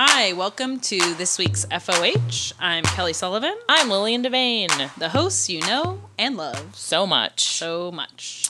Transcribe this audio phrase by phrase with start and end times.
[0.00, 2.52] Hi, welcome to this week's FOH.
[2.60, 4.94] I'm Kelly Sullivan, I'm Lillian Devane.
[4.96, 7.42] the hosts you know and love So much.
[7.44, 8.48] so much.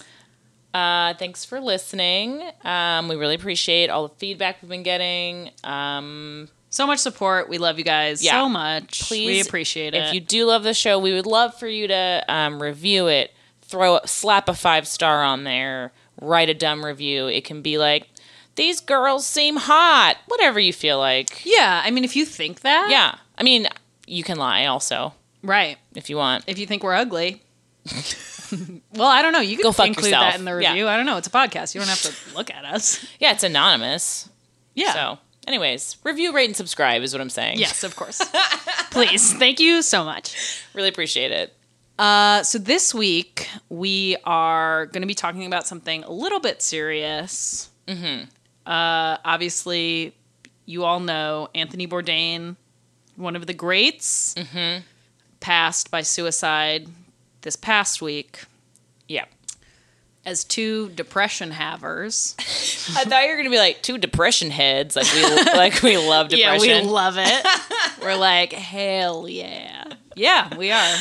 [0.75, 2.43] Uh, thanks for listening.
[2.65, 5.51] Um, we really appreciate all the feedback we've been getting.
[5.65, 7.49] Um, So much support.
[7.49, 8.43] We love you guys Yeah.
[8.43, 9.09] so much.
[9.09, 10.09] please, we appreciate it.
[10.09, 13.33] If you do love the show, we would love for you to um, review it.
[13.63, 15.93] Throw slap a five star on there.
[16.21, 17.27] Write a dumb review.
[17.27, 18.07] It can be like,
[18.59, 21.43] "These girls seem hot." Whatever you feel like.
[21.45, 23.15] yeah, I mean, if you think that, Yeah.
[23.39, 23.67] I mean,
[24.07, 25.79] you can lie also right.
[25.95, 26.45] if you want.
[26.47, 27.41] If you think we're ugly,
[28.95, 29.41] well, I don't know.
[29.41, 30.33] You can Go fuck include yourself.
[30.33, 30.71] that in the Yeah.
[30.71, 30.89] review.
[30.89, 31.17] I don't know.
[31.17, 31.75] It's a podcast.
[31.75, 33.05] You don't have to look at us.
[33.19, 34.29] Yeah, it's anonymous.
[34.75, 34.93] Yeah.
[34.93, 37.59] So, anyways, review, rate, and subscribe is what I'm saying.
[37.59, 38.21] Yes, of course.
[38.91, 39.33] Please.
[39.35, 40.35] Thank you so much.
[40.75, 41.55] Really appreciate it.
[41.99, 46.63] Uh, so this week we are going to be talking about something a little bit
[46.63, 47.71] serious.
[47.89, 48.25] Mm-hmm.
[48.69, 50.15] Uh, obviously,
[50.67, 52.57] you all know Anthony Bourdain,
[53.17, 54.83] one of the greats, mm-hmm.
[55.41, 56.87] passed by suicide
[57.41, 58.45] this past week.
[59.09, 59.25] Yeah.
[60.27, 65.11] As two depression havers, I thought you were gonna be like two depression heads, like
[65.15, 65.23] we
[65.55, 66.69] like we love depression.
[66.69, 67.47] yeah, we love it.
[68.03, 70.97] We're like, hell yeah, yeah, we are.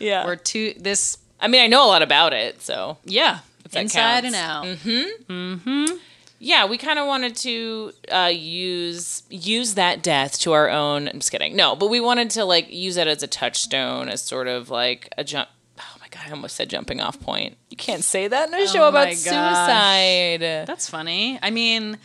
[0.00, 0.24] yeah.
[0.24, 0.74] We're two.
[0.76, 3.38] This, I mean, I know a lot about it, so yeah,
[3.72, 4.64] inside and out.
[4.64, 5.32] Mm-hmm.
[5.32, 5.96] Mm-hmm.
[6.44, 11.06] Yeah, we kind of wanted to uh, use use that death to our own.
[11.06, 11.54] I'm just kidding.
[11.54, 15.08] No, but we wanted to like use it as a touchstone, as sort of like
[15.16, 15.48] a jump.
[15.78, 17.56] Oh my god, I almost said jumping off point.
[17.70, 19.18] You can't say that in a show Oh about gosh.
[19.18, 20.40] suicide.
[20.66, 21.38] That's funny.
[21.40, 21.96] I mean,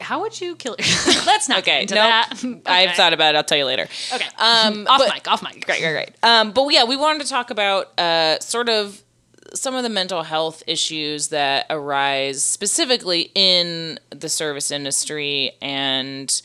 [0.00, 0.74] how would you kill?
[1.26, 2.62] Let's not Okay, get into no, that.
[2.66, 3.38] I've thought about it.
[3.38, 3.86] I'll tell you later.
[4.12, 4.26] Okay.
[4.38, 5.28] Um, off but- mic.
[5.28, 5.64] Off mic.
[5.64, 6.10] Great, great, great.
[6.22, 9.00] Um, but yeah, we wanted to talk about uh, sort of
[9.54, 16.42] some of the mental health issues that arise specifically in the service industry, and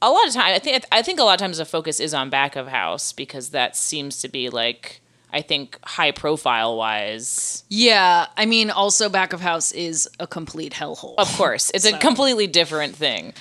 [0.00, 2.12] a lot of time, I think, I think a lot of times the focus is
[2.14, 5.00] on back of house because that seems to be like.
[5.34, 8.26] I think high profile wise, Yeah.
[8.36, 11.14] I mean, also back of house is a complete hellhole.
[11.16, 13.32] of course, it's a completely different thing.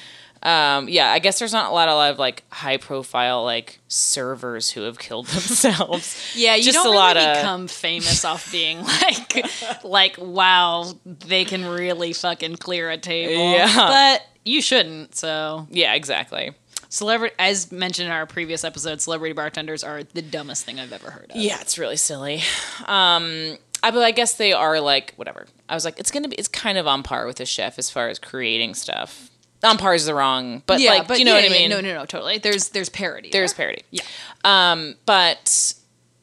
[0.44, 3.80] Um, yeah, I guess there's not a lot, a lot of like high profile like
[3.88, 6.34] servers who have killed themselves.
[6.36, 10.94] Yeah, you Just don't a really lot of- become famous off being like, like, wow,
[11.06, 13.52] they can really fucking clear a table.
[13.54, 13.74] Yeah.
[13.76, 15.16] But you shouldn't.
[15.16, 16.54] So, Yeah, exactly.
[16.90, 21.12] celebrity, as mentioned in our previous episode, celebrity bartenders are the dumbest thing I've ever
[21.12, 21.36] heard of.
[21.36, 22.42] Yeah, it's really silly.
[22.88, 25.46] Um, I, but I guess they are like whatever.
[25.70, 27.90] I was like, it's gonna be, it's kind of on par with a chef as
[27.90, 29.30] far as creating stuff.
[29.64, 31.62] On par is the wrong, but yeah, like, but you know yeah, what I yeah,
[31.62, 31.70] mean?
[31.70, 32.40] No, no, no, totally.
[32.40, 33.30] There's there's parody.
[33.32, 33.68] There's there.
[33.68, 33.84] parody.
[33.92, 34.04] Yeah.
[34.44, 35.76] Um, but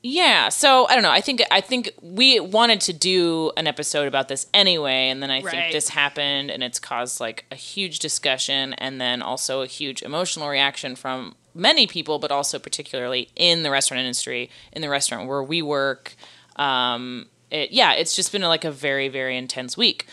[0.03, 1.11] yeah, so I don't know.
[1.11, 5.31] I think I think we wanted to do an episode about this anyway, and then
[5.31, 5.51] I Right.
[5.51, 10.03] think this happened, and it's caused like a huge discussion, and then also a huge
[10.03, 15.29] emotional reaction from many people, but also particularly in the restaurant industry, in the restaurant
[15.29, 16.15] where we work.
[16.57, 20.07] Um, it, yeah, it's just been like a very very intense week.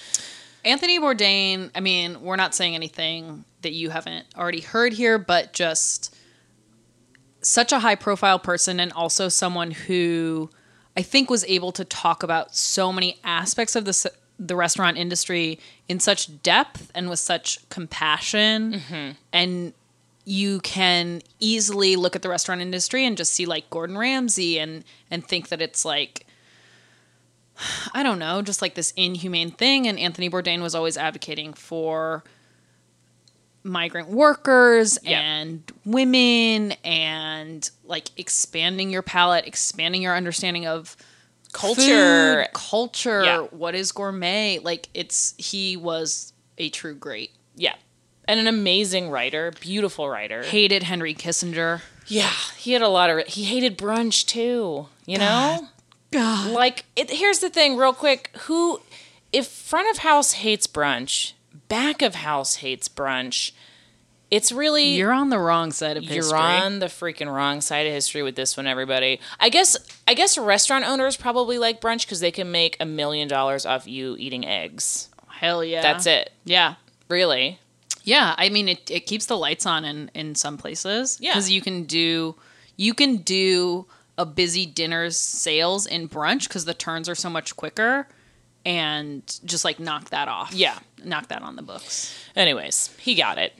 [0.65, 5.53] Anthony Bourdain, I mean, we're not saying anything that you haven't already heard here, but
[5.53, 6.15] just
[7.41, 10.49] such a high profile person and also someone who
[10.97, 15.59] I think was able to talk about so many aspects of the the restaurant industry
[15.87, 18.73] in such depth and with such compassion.
[18.73, 19.11] Mm-hmm.
[19.31, 19.73] And
[20.25, 24.83] you can easily look at the restaurant industry and just see like Gordon Ramsay and
[25.11, 26.25] and think that it's like
[27.93, 29.87] I don't know, just like this inhumane thing.
[29.87, 32.23] And Anthony Bourdain was always advocating for
[33.63, 35.19] migrant workers Yeah.
[35.19, 40.95] and women and like expanding your palate, expanding your understanding of
[41.51, 42.43] Culture.
[42.43, 43.37] food, culture, Yeah.
[43.51, 44.59] what is gourmet.
[44.61, 47.31] Like it's, he was a true great.
[47.55, 47.73] Yeah,
[48.27, 50.43] and an amazing writer, beautiful writer.
[50.43, 51.81] Hated Henry Kissinger.
[52.07, 53.25] Yeah, he had a lot of.
[53.27, 54.87] He hated brunch too.
[55.07, 55.67] You know, God.
[56.19, 57.09] Like it.
[57.11, 58.29] Here's the thing, real quick.
[58.43, 58.81] Who,
[59.31, 61.33] if front of house hates brunch,
[61.67, 63.51] back of house hates brunch,
[64.31, 66.37] it's really You're on the wrong side of you're history.
[66.37, 69.19] on the freaking wrong side of history with this one, everybody.
[69.39, 69.77] I guess
[70.07, 73.87] I guess restaurant owners probably like brunch because they can make a million dollars off
[73.87, 75.09] you eating eggs.
[75.29, 75.81] Hell yeah.
[75.81, 76.75] That's it, Yeah.
[77.07, 77.59] really.
[78.03, 81.31] Yeah, I mean it, it keeps the lights on in in some places Yeah.
[81.33, 82.35] because you can do
[82.77, 83.85] you can do
[84.17, 88.07] a busy dinner's sales in brunch because the turns are so much quicker
[88.65, 90.53] and just like knock that off.
[90.53, 90.79] Yeah.
[91.03, 92.15] knock that on the books.
[92.35, 93.53] Anyways, he got it.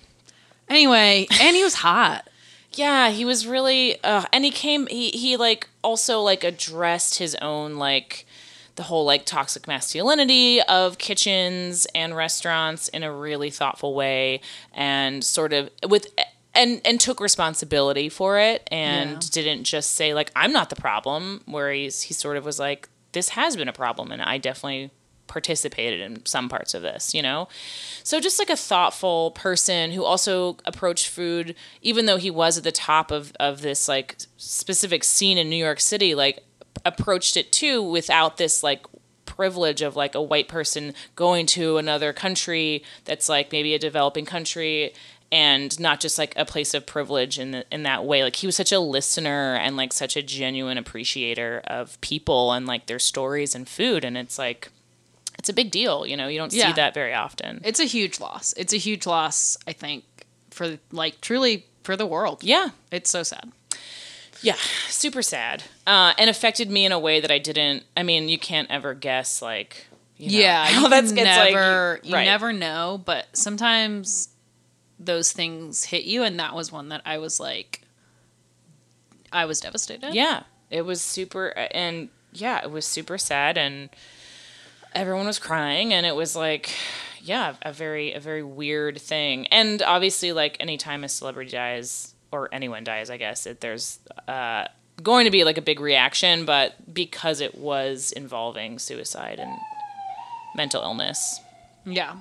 [0.68, 2.28] Anyway, and he was hot.
[2.74, 4.88] Yeah, he was really, uh, and he came.
[4.88, 8.25] He he like also like addressed his own like
[8.75, 14.42] the whole like toxic masculinity of kitchens and restaurants in a really thoughtful way,
[14.74, 16.08] and sort of with
[16.56, 19.30] and and took responsibility for it and Yeah.
[19.31, 21.42] didn't just say like I'm not the problem.
[21.46, 24.92] Where he's he sort of was like this has been a problem and I definitely
[25.28, 27.48] participated in some parts of this, you know?
[28.04, 32.63] So just like a thoughtful person who also approached food, even though he was at
[32.63, 36.44] the top of, of this like specific scene in New York City, like
[36.86, 38.86] approached it too without this like
[39.25, 44.25] privilege of like a white person going to another country that's like maybe a developing
[44.25, 44.94] country
[45.31, 48.45] and not just like a place of privilege in the, in that way like he
[48.48, 53.00] was such a listener and like such a genuine appreciator of people and like their
[53.00, 54.69] stories and food and it's like
[55.39, 56.68] it's a big deal you know you don't Yeah.
[56.68, 58.54] see that very often It's a huge loss.
[58.56, 60.04] It's a huge loss, I think,
[60.51, 62.44] for like truly for the world.
[62.44, 63.51] yeah It's so sad.
[64.42, 64.56] Yeah,
[64.89, 65.63] super sad.
[65.88, 67.83] Uh, and affected me in a way that I didn't.
[67.98, 69.88] I mean, you can't ever guess, like,
[70.18, 72.25] you know, yeah, how you that's it's like- never you right.
[72.25, 74.27] never know, but sometimes
[75.00, 77.82] those things hit you and that was one that I was like
[79.32, 80.14] I was devastated.
[80.14, 83.90] Yeah, it was super, and yeah, it was super sad, and
[84.94, 86.72] everyone was crying, and it was like,
[87.22, 89.48] yeah, a very, a very weird thing.
[89.48, 94.66] And obviously, like, anytime a celebrity dies, or anyone dies, I guess, it, there's uh,
[95.04, 99.52] going to be like a big reaction, but because it was involving suicide and
[100.56, 101.42] mental illness,
[101.86, 102.16] Yeah.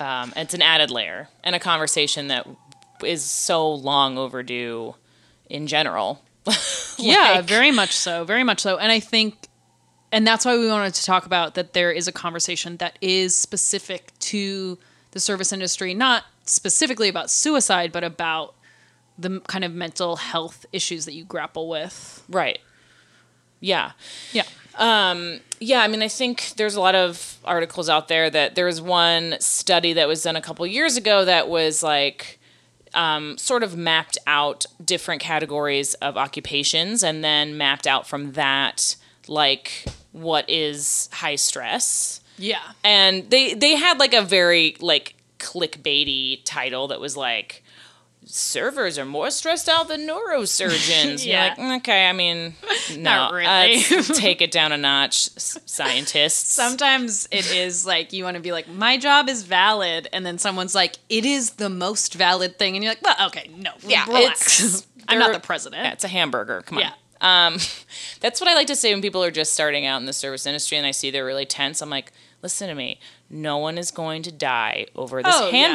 [0.00, 2.46] Um, it's an added layer and a conversation that
[3.04, 4.94] is so long overdue
[5.48, 6.22] in general.
[6.98, 8.24] yeah, very much so.
[8.24, 8.76] Very much so.
[8.76, 9.48] And I think
[10.14, 13.34] and that's why we wanted to talk about that there is a conversation that is
[13.34, 14.78] specific to
[15.10, 18.54] the service industry, not specifically about suicide, but about
[19.18, 22.22] the kind of mental health issues that you grapple with.
[22.28, 22.60] Right.
[23.58, 23.92] Yeah.
[24.32, 24.44] Yeah.
[25.64, 28.82] Yeah, I mean, I think there's a lot of articles out there that there was
[28.82, 32.38] one study that was done a couple years ago that was like
[32.92, 38.96] um, sort of mapped out different categories of occupations and then mapped out from that
[39.26, 42.20] like what is high stress.
[42.36, 42.60] Yeah.
[42.82, 47.63] And they they had like a very like clickbaity title that was like
[48.36, 51.24] servers are more stressed out than neurosurgeons.
[51.24, 51.54] Yeah.
[51.58, 52.54] You're like, okay, I mean,
[52.96, 53.76] no, Not really.
[53.76, 56.52] uh, take it down a notch, scientists.
[56.52, 60.38] Sometimes it is like you want to be like, my job is valid, and then
[60.38, 64.04] someone's like, it is the most valid thing, and you're like, well, okay, no, Yeah,
[64.06, 64.60] relax.
[64.60, 65.82] it's- I'm not the president.
[65.84, 66.62] Yeah, it's a hamburger.
[66.62, 66.84] Come on.
[66.84, 66.92] Yeah.
[67.20, 67.58] Um,
[68.20, 70.46] that's what I like to say when people are just starting out in the service
[70.46, 71.82] industry and I see they're really tense.
[71.82, 72.10] I'm like,
[72.42, 72.98] listen to me.
[73.28, 75.68] No one is going to die over this Oh, yeah.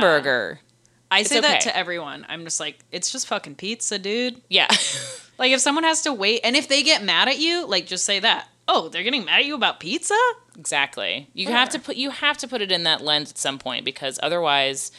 [1.12, 1.70] I say that okay.
[1.70, 2.26] to everyone.
[2.30, 4.42] I'm just like, it's just fucking pizza, dude.
[4.50, 4.68] Yeah.
[5.40, 8.04] Like if someone has to wait, and if they get mad at you, like just
[8.04, 8.50] say that.
[8.68, 10.20] Oh, they're getting mad at you about pizza?
[10.58, 11.30] exactly.
[11.34, 13.86] You have to put you have to put it in that lens at some point
[13.86, 14.92] because otherwise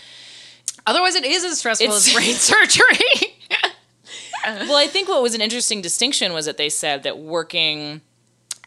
[0.86, 3.36] Otherwise, it is as stressful as brain surgery.
[4.44, 8.00] well, I think what was an interesting distinction was that they said that working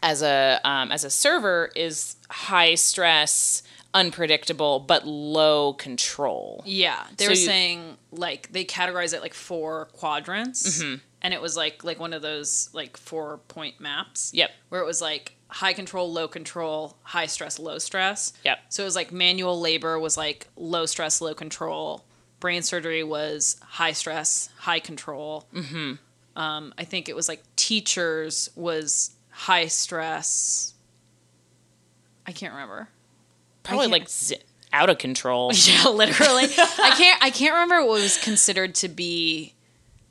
[0.02, 3.62] as a um, as a server is high stress,
[3.94, 6.62] unpredictable, but low control.
[6.66, 10.96] yeah, they So were you- saying like they categorize it like four quadrants, Mm-hmm.
[11.22, 14.32] and it was like like one of those like four point maps.
[14.34, 14.50] Yep.
[14.68, 18.32] where it was like high control, low control, high stress, low stress.
[18.44, 18.58] Yep.
[18.70, 22.04] So it was like manual labor was like low stress, low control.
[22.40, 25.46] Brain surgery was high stress, high control.
[25.54, 25.92] Mm-hmm.
[26.36, 30.74] Um, I think it was like teachers was high stress.
[32.26, 32.88] I can't remember.
[33.64, 34.36] Probably like zi-
[34.72, 35.50] out of control.
[35.54, 36.44] Yeah, literally.
[36.58, 37.22] I can't.
[37.22, 39.54] I can't remember what was considered to be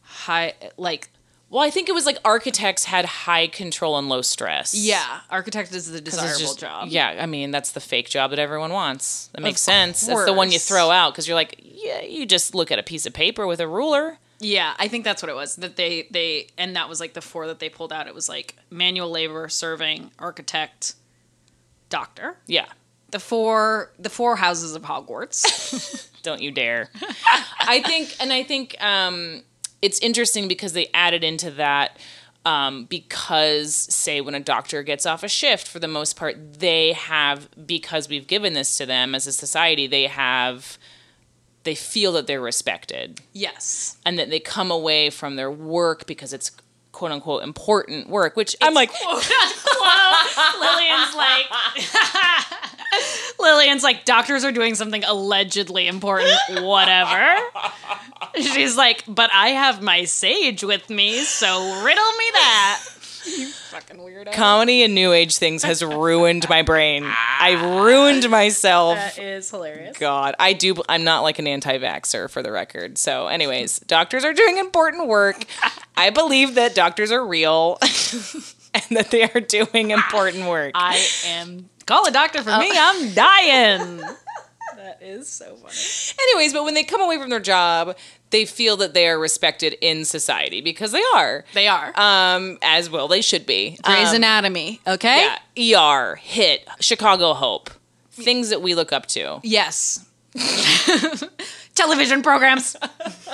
[0.01, 0.53] high.
[0.77, 1.09] Like,
[1.49, 4.73] Well, I think it was like architects had high control and low stress.
[4.73, 6.89] yeah, architect is the desirable just- job.
[6.89, 9.29] Yeah, I mean that's the fake job that everyone wants.
[9.33, 10.01] That makes Of sense.
[10.07, 12.83] That's the one you throw out because you're like, yeah, you just look at a
[12.83, 14.17] piece of paper with a ruler.
[14.39, 15.55] Yeah, I think that's what it was.
[15.57, 18.07] That they they and that was like the four that they pulled out.
[18.07, 20.95] It was like manual labor, serving, architect,
[21.89, 22.37] doctor.
[22.47, 22.65] Yeah,
[23.13, 26.09] The four the four houses of Hogwarts.
[26.23, 26.89] don't you dare.
[27.59, 29.43] I think, and I think um,
[29.83, 31.97] it's interesting because they added into that.
[32.45, 36.91] Um, because, say, when a doctor gets off a shift, for the most part, they
[36.91, 40.77] have, because we've given this to them as a society, they have,
[41.63, 43.21] they feel that they're respected.
[43.31, 43.95] yes.
[44.05, 46.51] and that they come away from their work because it's
[46.91, 50.59] quote unquote important work, which I'm like, quote unquote.
[50.59, 51.45] Lillian's like
[53.43, 56.33] Lillian's like doctors are doing something allegedly important,
[56.63, 57.37] whatever.
[58.35, 62.83] She's like, but I have my sage with me, so riddle me that.
[63.25, 64.33] You fucking weirdo.
[64.33, 67.05] comedy and new age things has ruined my brain.
[67.05, 68.97] I ruined myself.
[68.97, 69.97] That is hilarious.
[69.97, 70.75] God, I do.
[70.89, 72.97] I'm not like an anti-vaxer for the record.
[72.97, 75.45] So, anyways, doctors are doing important work.
[75.95, 77.77] I believe that doctors are real
[78.73, 80.71] and that they are doing important work.
[80.75, 82.71] I am call a doctor for me.
[82.73, 83.97] I'm dying.
[84.77, 86.23] that is so funny.
[86.29, 87.95] Anyways, but when they come away from their job,
[88.31, 91.45] they feel that they are respected in society because they are.
[91.53, 91.93] They are.
[91.95, 93.77] Um, as well they should be.
[93.83, 94.81] Grey's Um, Anatomy.
[94.87, 95.29] Okay.
[95.55, 97.69] yeah, ER, Hit, Chicago Hope,
[98.11, 99.39] things that we look up to.
[99.43, 100.05] Yes.
[101.75, 102.75] Television programs.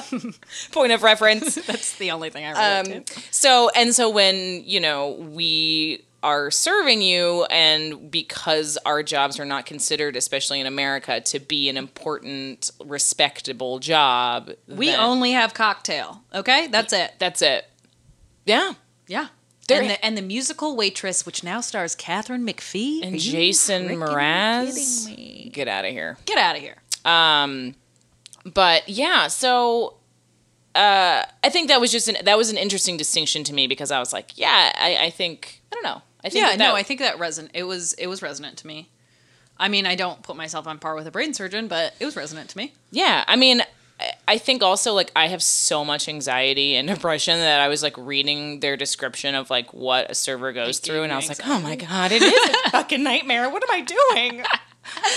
[0.72, 1.56] Point of reference.
[1.56, 3.22] That's the only thing I relate Um, to.
[3.32, 9.45] so and so when you know we are serving you and because our jobs are
[9.45, 16.23] not considered especially in america to be an important respectable job We only have cocktail.
[16.33, 17.13] Okay, that's it.
[17.19, 17.65] that's it
[18.45, 18.73] yeah
[19.07, 19.27] Yeah.
[19.81, 25.67] And the, and the musical waitress, which now stars Katharine McPhee and jason mraz get
[25.67, 26.77] out of here Get out of here.
[27.05, 27.75] Um,
[28.45, 29.95] but yeah, so
[30.75, 33.91] uh, I think that was just an that was an interesting distinction to me because
[33.91, 36.01] I was like, yeah, I, I think I don't know.
[36.23, 37.49] I think Yeah, that no, I think that reson.
[37.53, 38.89] It was it was resonant to me.
[39.57, 42.15] I mean, I don't put myself on par with a brain surgeon, but it was
[42.15, 42.73] resonant to me.
[42.91, 43.25] yeah.
[43.27, 43.61] I mean,
[44.27, 47.95] I- think also like I have so much anxiety and depression that I was like
[47.97, 51.59] reading their description of like what a server goes through, and I was like, oh
[51.59, 53.49] my god, it is a fucking nightmare.
[53.49, 54.43] What am I doing?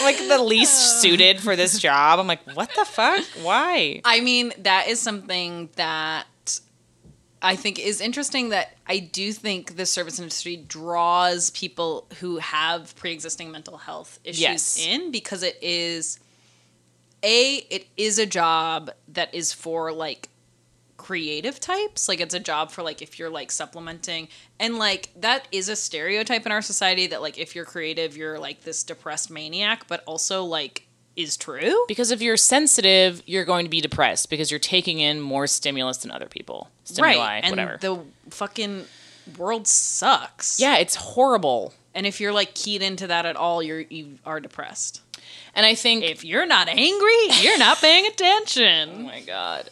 [0.02, 2.18] Like the least suited for this job.
[2.18, 3.24] I'm like, what the fuck?
[3.42, 4.00] Why?
[4.04, 6.26] I mean, that is something that
[7.42, 12.94] I think is interesting that I do think the service industry draws people who have
[12.96, 14.86] pre-existing mental health issues Yes.
[14.86, 16.20] in because it is
[17.22, 20.28] a it is a job that is for like
[20.96, 24.28] creative types like it's a job for like if you're like supplementing
[24.60, 28.38] and like that is a stereotype in our society that like if you're creative you're
[28.38, 33.64] like this depressed maniac but also like is true Because if you're sensitive, you're going
[33.66, 36.68] to be depressed because you're taking in more stimulus than other people.
[36.84, 37.76] Stimuli, and whatever.
[37.80, 37.98] the
[38.30, 38.86] fucking
[39.36, 40.58] world sucks.
[40.60, 41.74] yeah, it's horrible.
[41.94, 45.00] and if you're like keyed into that at all, you're you are depressed.
[45.54, 48.90] And I think If you're not angry, you're not paying attention.
[48.94, 49.68] Oh my god.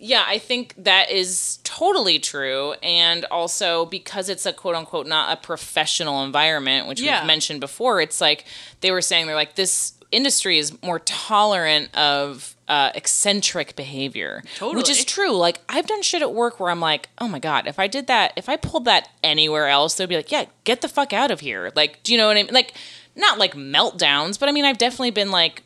[0.00, 2.74] Yeah, I think that is totally true.
[2.84, 7.20] And also because it's a quote unquote not a professional environment, which Yeah.
[7.20, 8.44] we've mentioned before, it's like
[8.80, 14.42] they were saying they're like this industry is more tolerant of uh, eccentric behavior.
[14.60, 15.32] Which is true.
[15.36, 18.06] Like I've done shit at work where I'm like, oh my God, if I did
[18.08, 21.30] that, if I pulled that anywhere else, they'd be like, yeah, get the fuck out
[21.30, 21.72] of here.
[21.74, 22.52] Like, do you know what I mean?
[22.52, 22.74] Like,
[23.16, 25.62] not like meltdowns, but I mean, I've definitely been like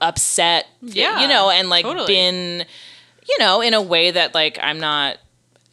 [0.00, 2.06] upset, Yeah, you know, and like totally.
[2.06, 2.64] been,
[3.28, 5.18] you know, in a way that like I'm not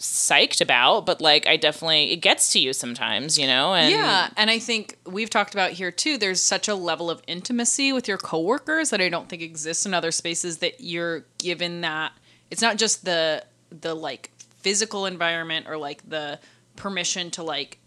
[0.03, 4.29] psyched about, but like I definitely it gets to you sometimes, you know, and yeah,
[4.37, 6.17] and I think we've talked about here too.
[6.17, 9.93] There's such a level of intimacy with your coworkers that I don't think exists in
[9.93, 10.57] other spaces.
[10.57, 12.11] That you're given that
[12.51, 14.29] it's not just the the like
[14.59, 16.39] physical environment or like the
[16.75, 17.79] permission to like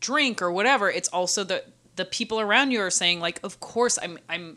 [0.00, 0.90] drink or whatever.
[0.90, 1.62] It's also the
[1.96, 4.56] the people around you are saying like, of course I'm I'm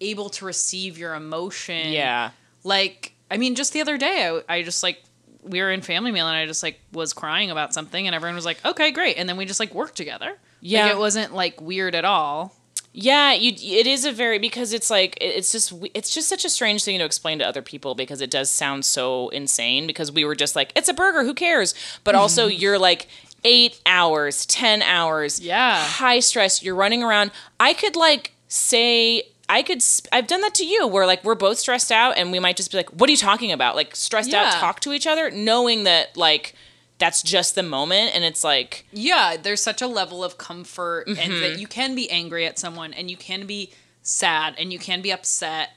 [0.00, 1.92] able to receive your emotion.
[1.92, 2.30] yeah,
[2.64, 5.02] like i mean just the other day i, I just like
[5.42, 8.34] we were in family meal and i just like was crying about something and everyone
[8.34, 10.84] was like okay great and then we just like worked together Yeah.
[10.86, 12.54] like, it wasn't like weird at all
[12.92, 13.52] Yeah, you.
[13.78, 16.98] It is a very because it's like it's just it's just such a strange thing
[16.98, 20.56] to explain to other people because it does sound so insane because we were just
[20.56, 21.72] like it's a burger, who cares?
[22.02, 23.06] But also you're like
[23.44, 25.84] eight hours, ten hours, Yeah.
[25.84, 26.62] high stress.
[26.64, 27.30] You're running around.
[27.60, 29.22] I could like say.
[29.50, 29.82] I could.
[29.82, 32.56] sp- I've done that to you, where like we're both stressed out, and we might
[32.56, 35.30] just be like, "What are you talking about?" Like stressed out, talk to each other,
[35.30, 36.54] knowing that like
[36.98, 41.16] that's just the moment, and it's like, yeah there's such a level of comfort and
[41.18, 41.40] Mm-hmm.
[41.40, 43.70] that you can be angry at someone and you can be
[44.02, 45.70] sad and you can be upset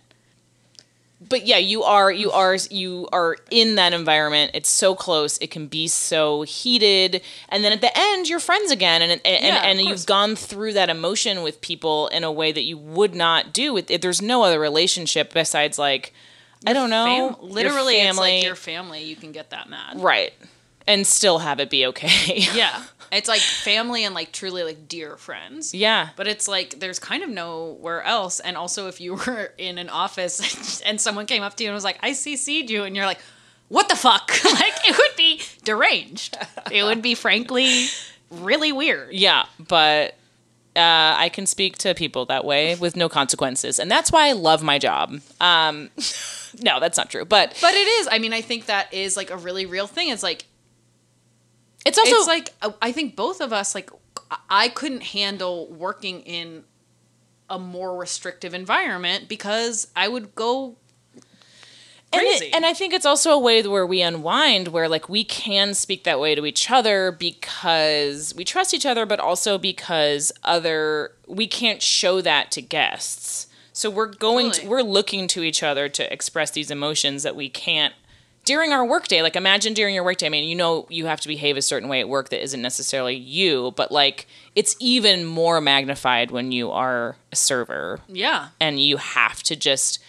[1.29, 4.51] but yeah, you are you are you are in that environment.
[4.53, 5.37] It's so close.
[5.39, 9.21] It can be so heated, and then at the end, you're friends again, and and
[9.23, 12.77] Yeah, of and, you've gone through that emotion with people in a way that you
[12.77, 13.87] would not do with.
[13.87, 16.13] There's no other relationship besides like
[16.65, 19.69] I don't know, Fam- your literally it's family, like your family you can get that
[19.69, 20.33] mad right,
[20.87, 22.09] and still have it be okay.
[22.53, 26.99] yeah it's like family and like truly like dear friends yeah, But it's like there's
[26.99, 28.39] kind of nowhere else.
[28.39, 31.75] And also, if you were in an office and someone came up to you and
[31.75, 33.19] was like, "I CC'd you," and you're like,
[33.69, 36.37] "What the fuck?" like it would be deranged.
[36.71, 37.87] It would be frankly
[38.29, 39.13] really weird.
[39.13, 40.15] yeah, but.
[40.75, 44.31] Uh, I can speak to people that way with no consequences, and that's why I
[44.31, 45.19] love my job.
[45.39, 45.91] Um,
[46.61, 48.07] no, that's not true, but But it is.
[48.09, 50.09] I mean, I think that is like a really real thing.
[50.09, 50.45] It's like
[51.85, 53.89] It's also it's like uh, I think both of us like
[54.49, 56.63] I couldn't handle working in
[57.49, 60.77] a more restrictive environment because I would go
[62.13, 62.45] and, crazy.
[62.45, 65.73] it, and I think it's also a way where we unwind, where like we can
[65.73, 71.13] speak that way to each other because we trust each other, but also because other
[71.27, 73.47] we can't show that to guests.
[73.75, 77.49] So we're going to, we're looking to each other to express these emotions that we
[77.49, 77.95] can't
[78.45, 79.21] during our workday.
[79.21, 80.25] Like imagine during your workday.
[80.25, 82.61] I mean, you know, you have to behave a certain way at work that isn't
[82.61, 88.79] necessarily you, but like it's even more magnified when you are a server yeah and
[88.79, 89.99] you have to just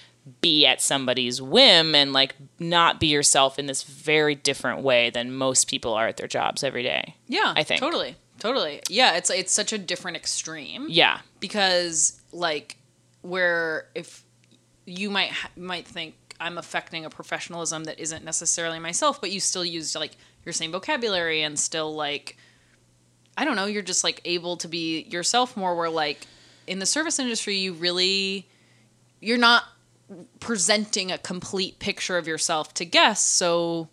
[0.40, 5.32] be at somebody's whim and like not be yourself in this very different way than
[5.34, 7.14] most people are at their jobs every day.
[7.28, 7.80] yeah I think.
[7.80, 11.20] totally totally yeah it's it's such a different extreme Yeah.
[11.40, 12.76] because like
[13.22, 14.22] where if
[14.86, 19.40] you might ha- might think I'm affecting a professionalism that isn't necessarily myself, but you
[19.40, 20.12] still use like
[20.44, 22.36] your same vocabulary and still like
[23.36, 25.74] I don't know, you're just like able to be yourself more.
[25.74, 26.26] Where like
[26.66, 28.46] in the service industry, you really
[29.20, 29.64] you're not
[30.38, 33.88] presenting a complete picture of yourself to guests, so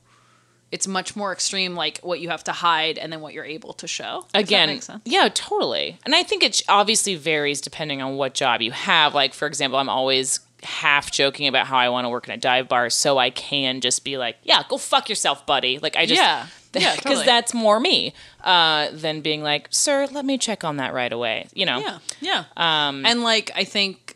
[0.72, 3.74] it's much more extreme, like what you have to hide and then what you're able
[3.74, 4.26] to show.
[4.34, 5.98] that Again, yeah, totally.
[6.06, 9.14] And I think it obviously varies depending on what job you have.
[9.14, 12.38] Like, for example, I'm always half joking about how I want to work in a
[12.38, 15.80] dive bar so I can just be like, yeah, go fuck yourself, buddy.
[15.80, 16.22] Like, I just.
[16.22, 16.48] Yeah.
[16.74, 17.26] Yeah, Because totally.
[17.26, 18.14] that's more me
[18.46, 21.48] uh, than being like, sir, let me check on that right away.
[21.54, 21.80] You know?
[21.80, 22.44] Yeah, yeah.
[22.56, 24.16] Um, and like I think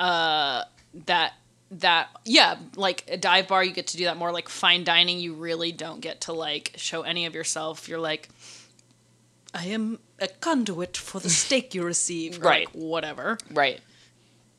[0.00, 0.64] uh,
[1.06, 1.34] that
[1.70, 4.32] that yeah, like a dive bar, you get to do that more.
[4.32, 7.88] Like fine dining, you really don't get to like show any of yourself.
[7.88, 8.28] You're like,
[9.54, 12.66] I am a conduit for the steak you receive, or, Right.
[12.66, 13.38] Like, whatever.
[13.52, 13.80] Right.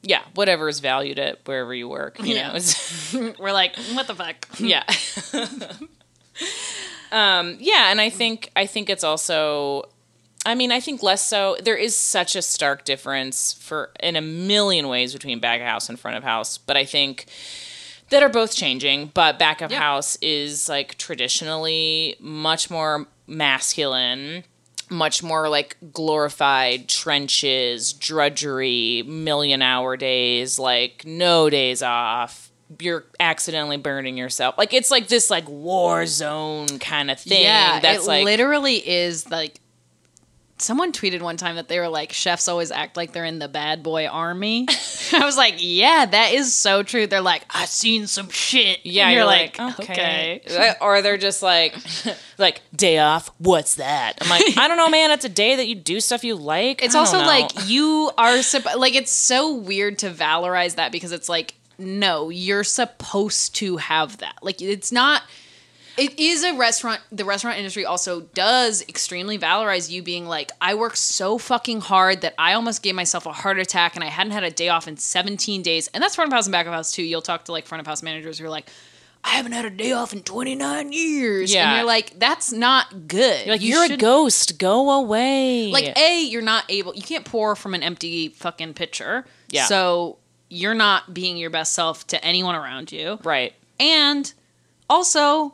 [0.04, 2.20] Yeah, whatever is valued at wherever you work.
[2.20, 2.58] You Yeah.
[3.14, 4.48] know, We're like, what the fuck?
[4.60, 4.84] yeah.
[7.12, 9.90] um, yeah, and I think I think it's also
[10.46, 11.56] I mean, I think less so.
[11.64, 15.88] There is such a stark difference for in a million ways between back of house
[15.88, 17.28] and front of house, but I think
[18.10, 19.80] that are both changing, but back of Yeah.
[19.80, 24.44] house is like traditionally much more masculine,
[24.94, 32.52] much more like glorified trenches, drudgery, million hour days, like no days off.
[32.80, 34.58] You're accidentally burning yourself.
[34.58, 37.44] Like it's like this like war zone kind of thing.
[37.44, 39.60] Yeah, that's it like literally is like.
[40.64, 43.48] Someone tweeted one time that they were like, chefs always act like they're in the
[43.48, 44.66] bad boy army.
[45.14, 47.06] I was like, yeah, that is so true.
[47.06, 48.80] They're like, I've seen some shit.
[48.86, 50.42] Yeah, And you're, you're, like, like, okay.
[50.46, 50.74] okay.
[50.82, 51.76] or they're just like,
[52.38, 53.30] like day off.
[53.40, 54.14] What's that?
[54.22, 55.12] I'm like, I don't know, man.
[55.12, 56.82] It's a day that you do stuff you like.
[56.82, 57.28] It's I also know.
[57.28, 62.30] like you are supp- like it's so weird to valorize that because it's like no,
[62.30, 64.38] you're supposed to have that.
[64.42, 65.24] Like it's not.
[65.98, 67.02] It is a restaurant.
[67.12, 72.22] The restaurant industry also does extremely valorize you being like, I work so fucking hard
[72.22, 74.88] that I almost gave myself a heart attack and I hadn't had a day off
[74.88, 75.88] in 17 days.
[75.94, 77.04] And that's front of house and back of house too.
[77.04, 78.70] You'll talk to like front of house managers who are like,
[79.26, 81.54] I haven't had a day off in 29 years.
[81.54, 81.68] Yeah.
[81.70, 83.46] And you're like, that's not good.
[83.46, 84.58] You're like You you're a ghost.
[84.60, 85.72] Go away.
[85.72, 89.66] like a you're not able you can't pour from an empty fucking pitcher Yeah.
[89.66, 90.18] so
[90.50, 93.54] you're not being your best self to anyone around you right.
[93.80, 94.34] and
[94.90, 95.54] also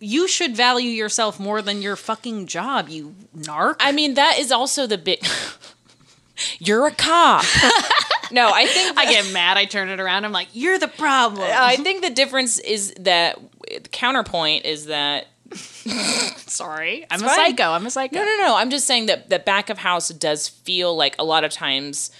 [0.00, 4.50] you should value yourself more than your fucking job you narc I mean, that is
[4.50, 5.24] also the big.
[6.58, 7.44] you're a cop.
[8.32, 11.42] no, I think i get mad i turn it around i'm like you're the problem
[11.42, 15.26] uh, I think the difference is that the counterpoint is that
[16.46, 17.34] sorry i'm a fine.
[17.34, 18.56] psycho i'm a psycho No, no, no.
[18.56, 22.10] I'm just saying that the back of house does feel like a lot of times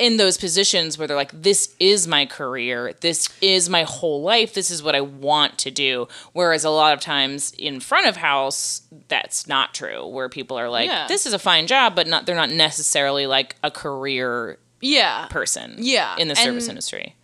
[0.00, 4.54] in those positions where they're like, this is my career, this is my whole life,
[4.54, 6.08] this is what I want to do.
[6.32, 10.68] Whereas a lot of times in front of house, that's not true, where people are
[10.70, 11.06] like, Yeah.
[11.06, 15.74] this is a fine job, but not they're not necessarily like a career yeah person
[15.78, 17.14] Yeah, in the service and- industry.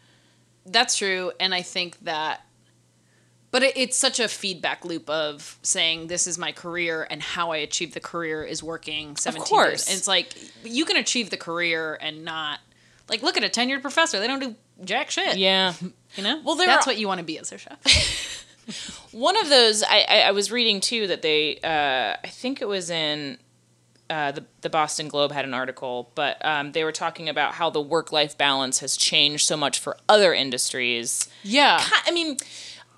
[0.66, 2.42] that's true and i think that
[3.52, 7.52] but it, it's such a feedback loop of saying this is my career and how
[7.52, 9.68] i achieve the career is working 17 course.
[9.70, 9.88] years.
[9.88, 10.34] And it's like
[10.64, 12.58] you can achieve the career and not
[13.08, 14.18] like look at a tenured professor.
[14.18, 15.36] They don't do jack shit.
[15.36, 15.74] Yeah.
[16.16, 16.40] you know?
[16.44, 18.44] Well, that's are- what you want to be as a chef.
[19.12, 22.66] One of those I, I, I was reading too that they uh, I think it
[22.68, 23.38] was in
[24.10, 27.70] uh, the the Boston Globe had an article, but um, they were talking about how
[27.70, 31.28] the work life balance has changed so much for other industries.
[31.42, 31.82] yeah.
[32.06, 32.36] I mean,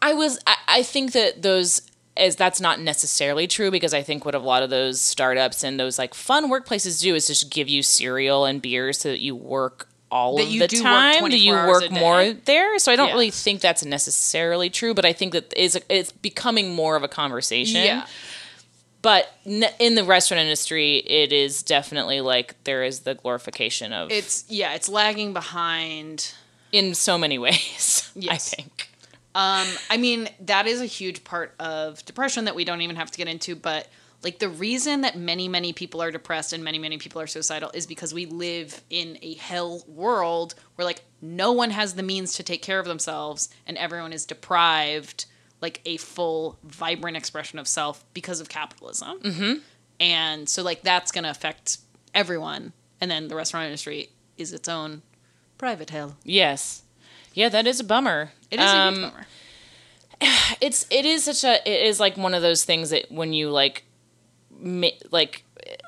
[0.01, 1.83] I was I, I think that those
[2.17, 5.79] as that's not necessarily true because I think what a lot of those startups and
[5.79, 9.37] those like fun workplaces do is just give you cereal and beer so that you
[9.37, 11.19] work all That of the time.
[11.21, 12.79] 24 Do you work more there?
[12.79, 13.15] So I don't Yeah.
[13.15, 17.09] really think that's necessarily true, but I think that is it's becoming more of a
[17.09, 17.83] conversation.
[17.85, 18.07] yeah
[19.01, 24.45] but in the restaurant industry, it is definitely like there is the glorification of It's
[24.49, 26.33] yeah, it's lagging behind.
[26.73, 28.11] in so many ways.
[28.17, 28.53] Yes.
[28.53, 28.91] I think.
[29.37, 33.11] Um, I mean, that is a huge part of depression that we don't even have
[33.13, 33.87] to get into, but
[34.23, 37.71] like the reason that many, many people are depressed and many, many people are suicidal
[37.73, 42.35] is because we live in a hell world where like no one has the means
[42.35, 45.27] to take care of themselves and everyone is deprived
[45.61, 49.21] like a full, vibrant expression of self because of capitalism.
[49.21, 49.59] Mm-hmm.
[50.01, 51.79] And so like that's gonna affect
[52.15, 52.73] everyone.
[53.01, 55.03] And then the restaurant industry is its own
[55.59, 56.17] private hell.
[56.25, 56.83] Yes.
[57.35, 58.33] Yeah, that is a bummer.
[58.51, 59.27] It is a Um, huge bummer.
[60.61, 63.51] it's it is such a it is like one of those things that when you
[63.51, 63.85] like
[64.61, 65.45] ma- like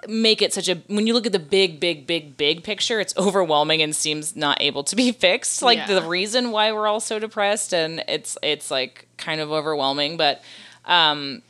[0.09, 3.17] make it such a when you look at the big big big big picture it's
[3.17, 6.01] overwhelming and seems not able to be fixed like Yeah.
[6.01, 10.43] the reason why we're all so depressed and it's it's like kind of overwhelming but
[10.85, 11.41] um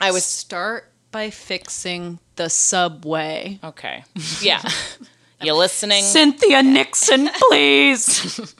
[0.00, 3.58] i was start by fixing the subway.
[3.64, 4.04] okay
[4.42, 4.62] yeah
[5.42, 8.54] you listening Cynthia Nixon, please.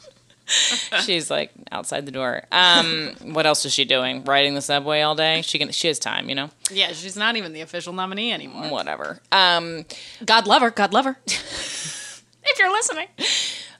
[1.03, 5.15] she's like outside the door um what else is she doing riding the subway all
[5.15, 8.31] day she can she has time you know yeah, she's not even the official nominee
[8.31, 8.69] anymore.
[8.69, 9.85] whatever um
[10.25, 10.71] God love her.
[10.71, 11.17] God love her.
[11.25, 13.07] if you're listening.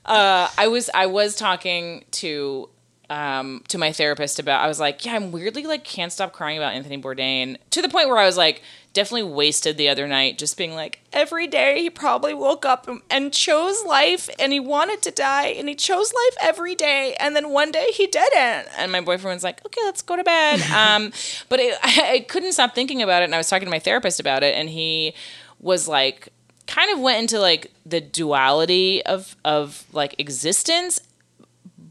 [0.05, 2.69] I was I was talking to
[3.12, 6.58] um to my therapist about I was like, yeah, I'm weirdly like can't stop crying
[6.58, 10.38] about Anthony Bourdain to the point where I was like definitely wasted the other night
[10.38, 15.02] just being like every day he probably woke up and- chose life and he wanted
[15.02, 18.67] to die and he chose life every day and then one day he didn't.
[18.78, 20.62] And my boyfriend was like okay let's go to bed.
[20.71, 21.12] Um
[21.50, 23.80] but it, I, I couldn't stop thinking about it and I was talking to my
[23.80, 25.13] therapist about it and he
[25.60, 26.30] was like
[26.65, 31.02] kind of went into like the duality of of like existence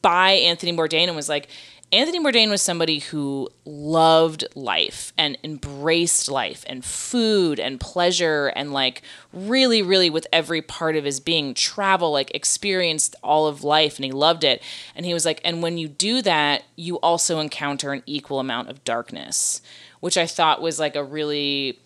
[0.02, 1.48] by Anthony Bourdain and was like
[1.92, 8.72] Anthony Bourdain was somebody who loved life and embraced life and food and pleasure and
[8.72, 13.96] like really really with every part of his being travel like experienced all of life
[13.96, 14.62] and he loved it.
[14.94, 18.68] And he was like and when you do that you also encounter an equal amount
[18.68, 19.60] of darkness
[19.98, 21.78] which I thought was like a really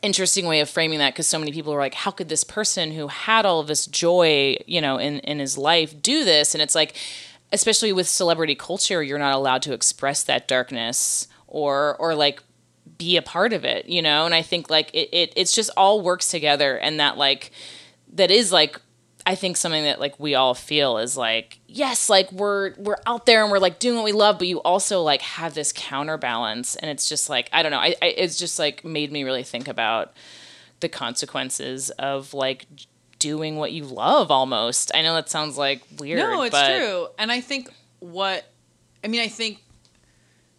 [0.00, 2.92] interesting way of framing that because so many people were like how could this person
[2.92, 6.54] who had all of this joy you know in in his life do this?
[6.54, 6.94] And it's like
[7.52, 12.42] especially with celebrity culture you're not allowed to express that darkness or or like
[12.98, 14.26] be a part of it you know?
[14.26, 17.50] And i think like it, it it's just all works together and that like
[18.12, 18.80] that is like
[19.26, 23.26] I think something that like we all feel is like yes like we're we're out
[23.26, 26.74] there and we're like doing what we love but you also like have this counterbalance
[26.76, 29.42] and it's just like I don't know I, I it's just like made me really
[29.42, 30.14] think about
[30.80, 32.66] the consequences of like
[33.20, 37.06] doing what you love almost I know that sounds like weird No, it's but true.
[37.18, 38.44] And I think what
[39.04, 39.62] I mean, I think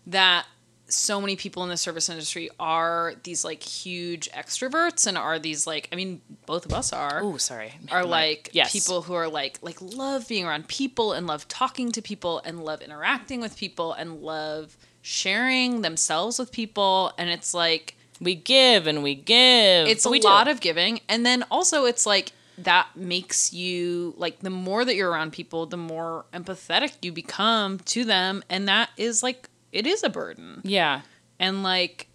[0.08, 0.46] that
[0.88, 5.66] so many people in the service industry are these like huge extroverts and are these
[5.66, 7.22] like I mean, both of us are.
[7.24, 11.28] oh sorry are Like, yes people who are like like love being around people and
[11.28, 17.12] love talking to people and love interacting with people and love sharing themselves with people
[17.18, 20.28] and it's like we give and we give it's a we do.
[20.28, 24.96] lot of giving and then also it's like that makes you like the more that
[24.96, 29.86] you're around people the more empathetic you become to them and that is like it
[29.88, 31.02] is a burden yeah
[31.40, 32.08] and like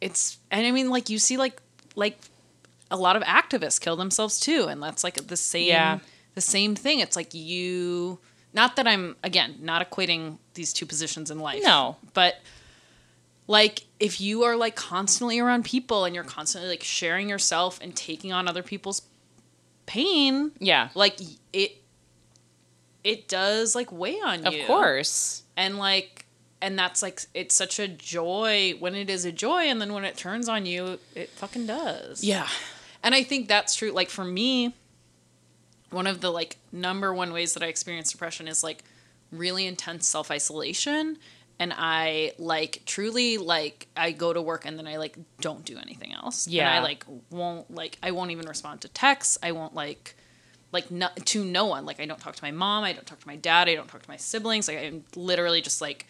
[0.00, 1.60] it's and i mean like you see like
[1.94, 2.18] like
[2.90, 5.98] a lot of activists kill themselves too and that's like the same Yeah.
[6.34, 8.18] the same thing it's like you
[8.52, 11.96] not that i'm again not equating these two positions in life No.
[12.14, 12.36] but
[13.48, 17.94] like if you are like constantly around people and you're constantly like sharing yourself and
[17.94, 19.02] taking on other people's
[19.86, 20.52] pain.
[20.58, 20.88] Yeah.
[20.94, 21.18] Like
[21.52, 21.82] it
[23.04, 24.60] it does like weigh on you.
[24.60, 25.42] of course.
[25.56, 26.26] And like
[26.60, 28.74] and that's like it's such a joy.
[28.78, 32.22] When it is a joy and then when it turns on you it fucking does.
[32.22, 32.48] Yeah.
[33.02, 33.90] And i think that's true.
[33.90, 34.74] Like for me
[35.90, 38.82] one of the like number one ways that i experience depression is like
[39.30, 41.18] really intense self-isolation
[41.58, 45.78] and i like truly like i go to work and then i like don't do
[45.78, 46.46] anything else.
[46.46, 46.74] And Yeah.
[46.74, 49.38] i like won't like i won't even respond to texts.
[49.42, 50.16] I won't like
[50.72, 51.84] like no, to no one.
[51.84, 52.84] Like i don't talk to my mom.
[52.84, 53.68] I don't talk to my dad.
[53.68, 54.66] I don't talk to my siblings.
[54.68, 56.06] Like i'm literally just like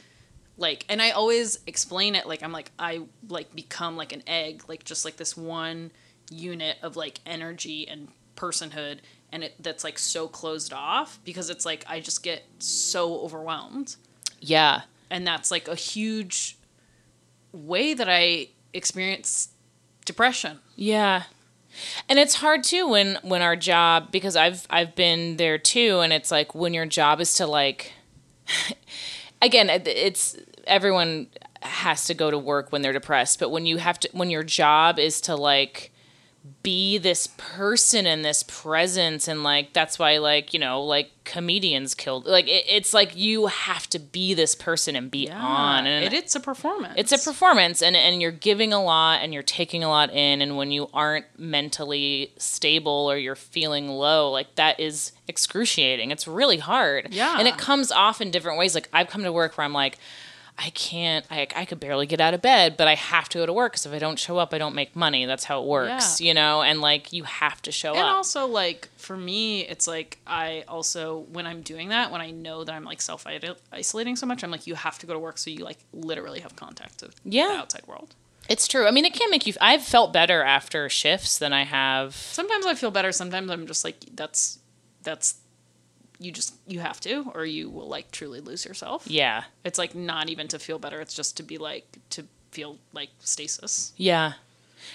[0.59, 4.63] like and i always explain it like i'm like i like become like an egg
[4.69, 5.91] like just like this one
[6.31, 8.99] unit of like energy and personhood
[9.33, 13.97] and it that's like so closed off because it's like i just get so overwhelmed.
[14.41, 16.57] Yeah and that's like a huge
[17.53, 19.51] way that i experience
[20.05, 21.25] depression Yeah.
[22.09, 26.13] And it's hard too when when our job because I've I've been there too and
[26.13, 27.93] it's like when your job is to like
[29.43, 31.29] again it's everyone
[31.63, 34.43] has to go to work when they're depressed, but when you have to when your
[34.43, 35.92] job is to like
[36.65, 41.95] be this person and this presence and like that's why like you know like comedians
[41.95, 46.05] killed like it, it's like you have to be this person and be on and
[46.05, 46.95] it, it's a performance.
[46.97, 50.43] it's a performance and and you're giving a lot and you're taking a lot in
[50.43, 56.27] and when you aren't mentally stable or you're feeling low like that is excruciating it's
[56.27, 57.39] really hard Yeah.
[57.39, 59.97] and it comes off in different ways like i've come to work where i'm like
[60.65, 61.27] I can't.
[61.31, 63.73] I, I could barely get out of bed, but I have to go to work
[63.73, 65.25] because if I don't show up, I don't make money.
[65.27, 66.29] That's how it works, Yeah.
[66.29, 66.63] you know.
[66.63, 68.07] And like, you have to show and up.
[68.07, 72.31] And also like for me it's like i also when i'm doing that when i
[72.31, 73.27] know that i'm like self
[73.73, 76.39] isolating so much i'm like you have to go to work so you like literally
[76.39, 77.49] have contact with Yeah.
[77.49, 78.15] the outside world
[78.49, 78.87] It's true.
[78.87, 79.55] I mean, it can make you.
[79.61, 82.15] I've felt better after shifts than I have.
[82.15, 84.61] sometimes i feel better sometimes i'm just like that's
[85.03, 85.35] that's
[86.19, 89.07] you just you have to or you will like truly lose yourself.
[89.07, 91.01] Yeah, it's like not even to feel better.
[91.01, 93.93] It's just to be like to feel like stasis.
[93.97, 94.35] Yeah.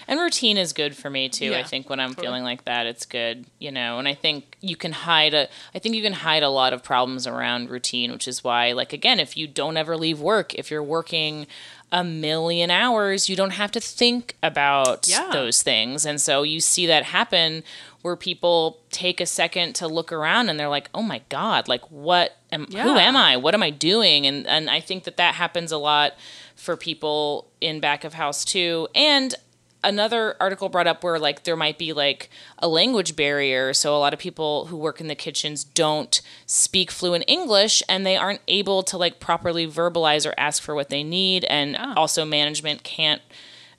[0.07, 1.53] And routine is good for me too.
[1.53, 2.25] I think when I'm totally.
[2.27, 3.99] feeling like that, it's good, you know.
[3.99, 5.47] And I think you can hide a.
[5.75, 8.93] I think you can hide a lot of problems around routine, which is why, like,
[8.93, 11.47] again, if you don't ever leave work, if you're working
[11.89, 15.29] a million hours, you don't have to think about Yeah.
[15.31, 16.05] those things.
[16.05, 17.63] And so you see that happen
[18.01, 21.89] where people take a second to look around and they're like, "Oh my god, like
[21.89, 23.37] what am who am I?
[23.37, 26.13] What am I doing?" And and I think that that happens a lot
[26.57, 28.87] for people in back of house too.
[28.93, 29.33] And
[29.83, 33.99] another article brought up where like there might be like a language barrier so a
[33.99, 38.41] lot of people who work in the kitchens don't speak fluent english and they aren't
[38.47, 41.93] able to like properly verbalize or ask for what they need and Yeah.
[41.95, 43.21] also management can't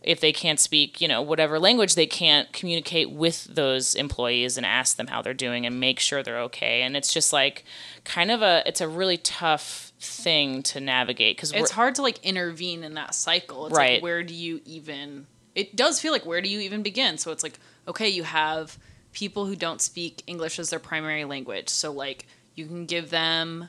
[0.01, 4.65] if they can't speak you know whatever language they can't communicate with those employees and
[4.65, 7.65] ask them how they're doing and make sure they're okay and it's just like
[8.05, 12.25] kind of a it's a really tough thing to navigate because it's hard to like
[12.25, 13.67] intervene in that cycle.
[13.67, 13.95] It's Right.
[13.95, 17.19] like where do you even it does feel like where do you even begin?
[17.19, 18.79] So it's like, okay, you have
[19.13, 21.69] people who don't speak English as their primary language.
[21.69, 23.69] So like you can give them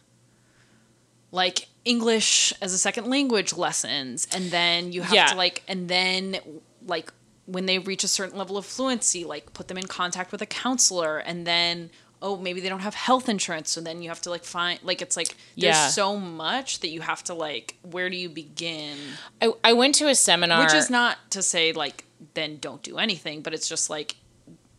[1.31, 5.27] like English as a second language lessons and then you have Yeah.
[5.27, 6.39] to like and then
[6.85, 7.11] like
[7.45, 10.45] when they reach a certain level of fluency, like put them in contact with a
[10.45, 11.89] counselor and then
[12.21, 15.01] oh maybe they don't have health insurance so then you have to like find like
[15.01, 15.88] it's like there's Yeah.
[15.88, 18.97] so much that you have to like where do you begin
[19.41, 22.97] I, I went to a seminar which is not to say like then don't do
[22.97, 24.15] anything but it's just like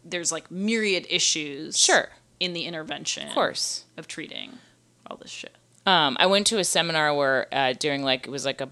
[0.04, 2.08] there's like myriad issues Sure.
[2.40, 4.58] in the intervention of course of treating
[5.06, 5.54] all this shit
[5.86, 8.68] Um, I went to a seminar where uh, during like it was like a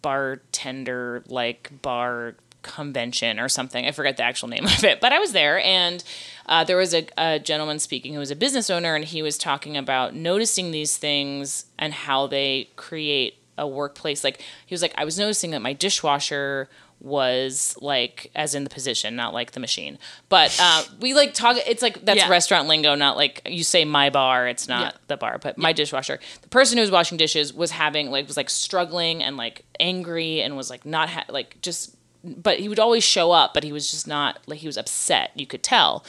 [0.00, 3.86] bartender like bar convention or something.
[3.86, 6.02] I forget the actual name of it, but I was there and
[6.46, 9.36] uh, there was a, a gentleman speaking who was a business owner and he was
[9.38, 14.22] talking about noticing these things and how they create a workplace.
[14.24, 16.68] Like he was like, I was noticing that my dishwasher
[17.00, 19.96] was like as in the position not like the machine
[20.28, 22.28] but uh, we like talk it's like that's Yeah.
[22.28, 24.98] restaurant lingo not like you say my bar it's not Yeah.
[25.06, 26.18] the bar, but my dishwasher.
[26.42, 30.40] The person who was washing dishes was having like was like struggling and like angry
[30.42, 31.94] and was like not ha- like just.
[32.24, 35.30] But he would always show up, but he was just not like he was upset.
[35.34, 36.04] You could tell.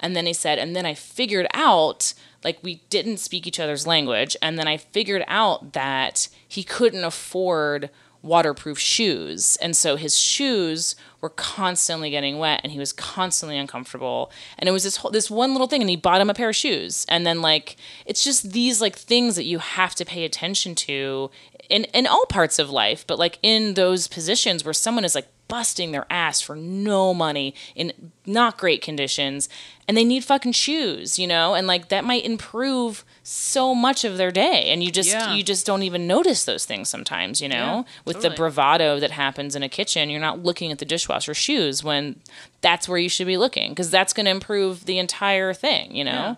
[0.00, 3.86] And then he said, and then I figured out like we didn't speak each other's
[3.86, 7.90] language, and then I figured out that he couldn't afford
[8.22, 9.56] waterproof shoes.
[9.56, 14.30] And so his shoes were constantly getting wet and he was constantly uncomfortable.
[14.58, 16.48] And it was this whole, this one little thing and he bought him a pair
[16.48, 17.04] of shoes.
[17.08, 21.30] And then like it's just these like things that you have to pay attention to
[21.68, 25.28] in in all parts of life, but like in those positions where someone is like
[25.52, 27.92] busting their ass for no money in
[28.24, 29.50] not great conditions
[29.86, 31.52] and they need fucking shoes, you know?
[31.54, 35.34] And like that might improve so much of their day and you just Yeah.
[35.34, 37.84] you just don't even notice those things sometimes, you know?
[37.86, 41.34] Yeah, With the bravado that happens in a kitchen, you're not looking at the dishwasher
[41.34, 42.16] shoes when
[42.62, 46.04] that's where you should be looking because that's going to improve the entire thing, you
[46.04, 46.12] know?
[46.12, 46.34] Yeah.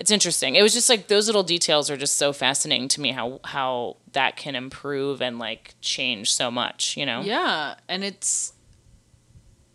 [0.00, 0.54] It's interesting.
[0.56, 3.98] It was just like those little details are just so fascinating to me how how
[4.12, 7.20] that can improve and like change so much, you know?
[7.20, 8.54] Yeah, and it's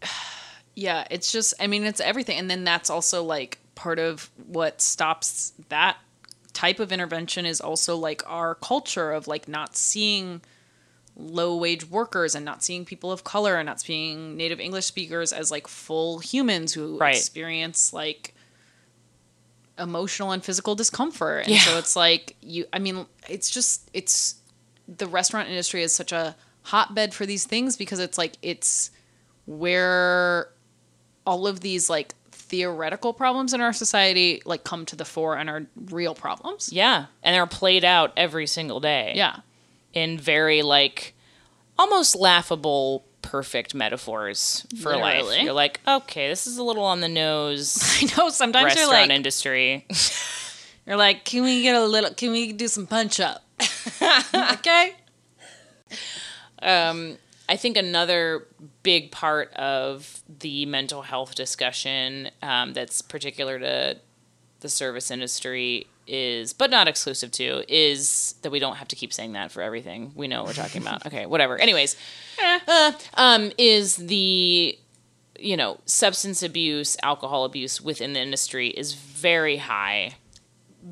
[0.75, 4.81] yeah, it's just I mean it's everything and then that's also like part of what
[4.81, 5.97] stops that
[6.53, 10.41] type of intervention is also like our culture of like not seeing
[11.17, 15.31] low wage workers and not seeing people of color and not seeing native english speakers
[15.33, 17.15] as like full humans who Right.
[17.15, 18.34] experience like
[19.77, 21.59] emotional and physical discomfort and Yeah.
[21.59, 24.35] so it's like you i mean it's just it's
[24.87, 28.89] the restaurant industry is such a hotbed for these things because it's like it's
[29.45, 30.49] where
[31.25, 35.49] all of these like theoretical problems in our society like come to the fore and
[35.49, 37.05] are real problems Yeah.
[37.23, 39.13] And they're played out every single day.
[39.15, 39.37] yeah
[39.93, 41.13] in very like
[41.79, 45.25] almost laughable perfect metaphors for life.
[45.41, 47.77] You're like, okay, this is a little on the nose.
[48.01, 49.85] I know sometimes you're restaurant like industry.
[50.85, 52.11] you're like, can we get a little?
[52.11, 53.43] Can we do some punch up?
[54.53, 54.93] okay.
[56.61, 57.17] um,
[57.49, 58.45] I think another
[58.83, 63.97] big part of the mental health discussion um, that's particular to
[64.59, 69.13] the service industry is, but not exclusive to, is that we don't have to keep
[69.13, 70.11] saying that for everything.
[70.15, 71.05] We know what we're talking about.
[71.15, 71.57] Okay, whatever.
[71.57, 71.95] Anyways,
[72.67, 74.77] uh, um, is the
[75.37, 80.15] you know substance abuse, alcohol abuse within the industry is very high.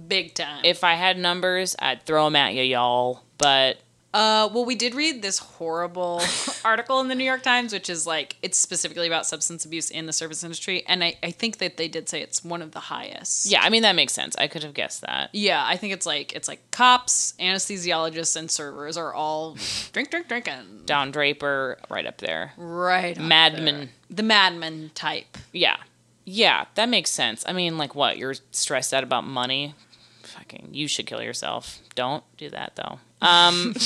[0.07, 0.61] Big time.
[0.63, 3.23] If I had numbers, I'd throw them at you, y'all.
[3.37, 3.77] But
[4.13, 6.21] Uh, well, we did read this horrible
[6.65, 10.05] article in the New York Times, which is like it's specifically about substance abuse in
[10.05, 12.79] the service industry, and I, I think that they did say it's one of the
[12.79, 13.47] highest.
[13.49, 14.35] yeah, I mean that makes sense.
[14.37, 15.31] I could have guessed that.
[15.33, 19.57] Yeah, I think it's like it's like cops, anesthesiologists, and servers are all
[19.93, 20.81] drink, drink, drinking.
[20.85, 22.53] Don Draper, right up there.
[22.57, 23.89] Right, Mad Men.
[24.09, 25.37] the madman type.
[25.51, 25.77] Yeah.
[26.25, 27.43] Yeah, that makes sense.
[27.47, 28.17] I mean, like what?
[28.17, 29.73] You're stressed out about money?
[30.21, 31.79] Fucking, you should kill yourself.
[31.95, 32.99] Don't do that though.
[33.23, 33.73] Um,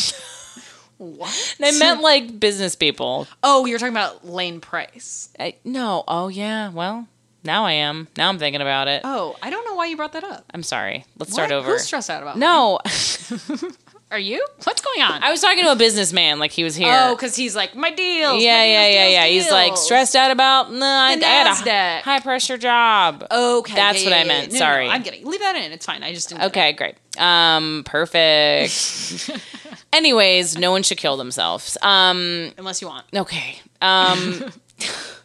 [0.97, 1.55] What?
[1.59, 3.27] they meant like business people.
[3.43, 5.29] Oh, you're talking about Lane Pryce.
[5.39, 6.03] I, no.
[6.07, 6.69] Oh yeah.
[6.69, 7.07] Well,
[7.43, 8.07] now I am.
[8.17, 9.01] Now I'm thinking about it.
[9.03, 10.45] Oh, I don't know why you brought that up.
[10.55, 11.05] I'm sorry.
[11.19, 11.57] Let's start What?
[11.57, 11.71] over.
[11.73, 12.39] Who's stressed out about?
[12.39, 12.79] no,
[14.09, 14.45] are you?
[14.63, 15.21] What's going on?
[15.21, 16.39] I was talking to a businessman.
[16.39, 16.93] Like he was here.
[16.97, 18.41] Oh, because he's like my deals.
[18.41, 19.25] yeah, my yeah, deals, yeah, deals, yeah.
[19.27, 20.71] He's like stressed out about.
[20.71, 23.25] No, I, I had a high pressure job.
[23.29, 24.27] Okay, That's yeah, what I yeah, yeah.
[24.27, 24.53] meant.
[24.53, 24.87] No, no, no, Sorry.
[24.89, 25.25] I'm kidding.
[25.25, 25.71] Leave that in.
[25.71, 26.03] It's fine.
[26.03, 26.43] I just didn't.
[26.45, 26.95] Okay, great.
[27.17, 29.29] Um, perfect.
[29.93, 31.77] Anyways, no one should kill themselves.
[31.81, 33.05] Um, Unless you want.
[33.13, 33.59] okay.
[33.81, 34.45] Um,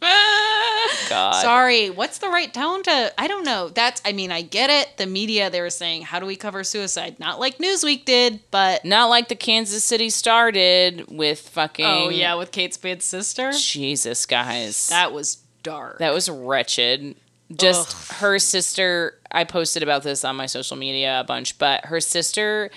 [1.08, 1.42] God.
[1.42, 1.90] Sorry.
[1.90, 3.12] What's the right tone to?
[3.18, 3.68] I don't know.
[3.68, 4.00] That's.
[4.04, 4.96] I mean, I get it.
[4.96, 7.18] The media they were saying, how do we cover suicide?
[7.18, 8.84] Not like Newsweek did, but.
[8.84, 11.84] Not like the Kansas City Star did with fucking.
[11.84, 13.52] Oh yeah, with Kate Spade's sister.
[13.52, 14.88] Jesus, guys.
[14.88, 15.98] That was dark.
[15.98, 17.16] That was wretched.
[17.50, 19.18] Just her sister.
[19.30, 22.70] I posted about this on my social media a bunch, but her sister.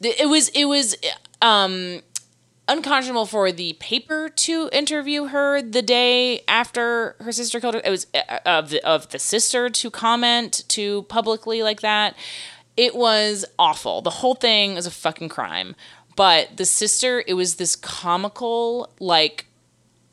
[0.00, 0.96] It was it was
[1.40, 2.00] um,
[2.68, 7.82] unconscionable for the paper to interview her the day after her sister killed her.
[7.84, 12.16] It was uh, of the, of the sister to comment to publicly like that.
[12.76, 14.02] It was awful.
[14.02, 15.76] The whole thing was a fucking crime.
[16.16, 19.46] But the sister, it was this comical like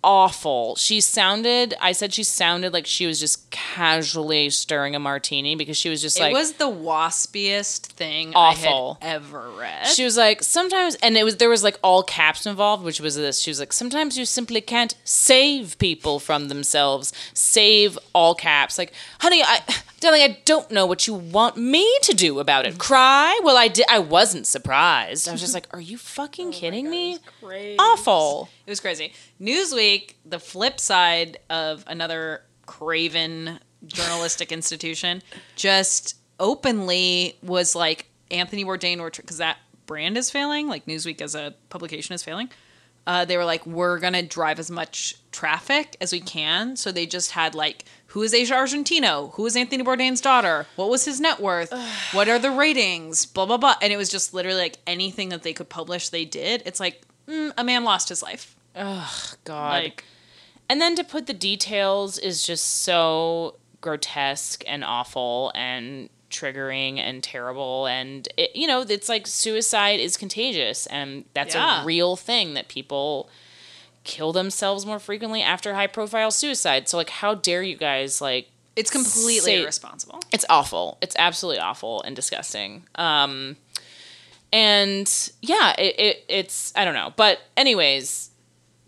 [0.03, 0.75] awful.
[0.75, 5.77] She sounded, I said she sounded like she was just casually stirring a martini because
[5.77, 6.31] she was just like.
[6.31, 8.97] it was the waspiest thing Awful.
[9.01, 9.87] I had ever read.
[9.87, 13.15] she was like, sometimes, and it was, there was like all caps involved, which was
[13.15, 13.39] this.
[13.39, 17.13] She was like, sometimes you simply can't save people from themselves.
[17.33, 18.77] Save all caps.
[18.77, 19.61] Like, honey, I,
[20.03, 22.77] darling, I don't know what you want me to do about it.
[22.77, 23.39] Cry?
[23.43, 25.27] Well, I did, I wasn't surprised.
[25.27, 27.17] I was just like, are you fucking kidding me?
[27.41, 27.77] Crazy.
[27.79, 28.49] Awful.
[28.65, 29.13] It was crazy.
[29.41, 35.21] Newsweek, the flip side of another craven journalistic institution,
[35.55, 41.35] just openly was like Anthony Bourdain, or because that brand is failing, like Newsweek as
[41.35, 42.49] a publication is failing.
[43.05, 46.75] Uh, they were like, we're gonna drive as much traffic as we can.
[46.77, 47.83] So they just had like,
[48.13, 49.34] who is Asia Argentino?
[49.34, 50.67] Who is Anthony Bourdain's daughter?
[50.76, 51.73] What was his net worth?
[52.13, 53.26] what are the ratings?
[53.26, 53.76] Blah blah blah.
[53.82, 56.62] And it was just literally like anything that they could publish, they did.
[56.65, 58.56] It's like mm, a man lost his life.
[58.76, 59.84] Oh, God.
[59.84, 60.04] Like
[60.69, 67.21] And then to put the details is just so grotesque and awful and triggering and
[67.23, 71.82] terrible and it, you know it's like suicide is contagious and that's Yeah.
[71.84, 73.30] a real thing that people
[74.03, 78.47] kill themselves more frequently after high profile suicide so like how dare you guys like
[78.75, 80.19] it's completely Say- irresponsible.
[80.31, 80.97] it's awful.
[81.01, 82.87] It's absolutely awful and disgusting.
[82.95, 83.55] Um,
[84.51, 85.07] and
[85.41, 88.31] yeah, it, it it's I don't know, but anyways,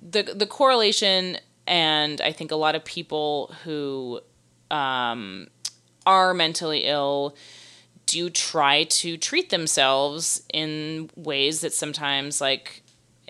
[0.02, 4.22] the the correlation, and I think a lot of people who
[4.72, 5.48] um,
[6.06, 7.36] are mentally ill
[8.08, 12.82] do try to treat themselves in ways that sometimes like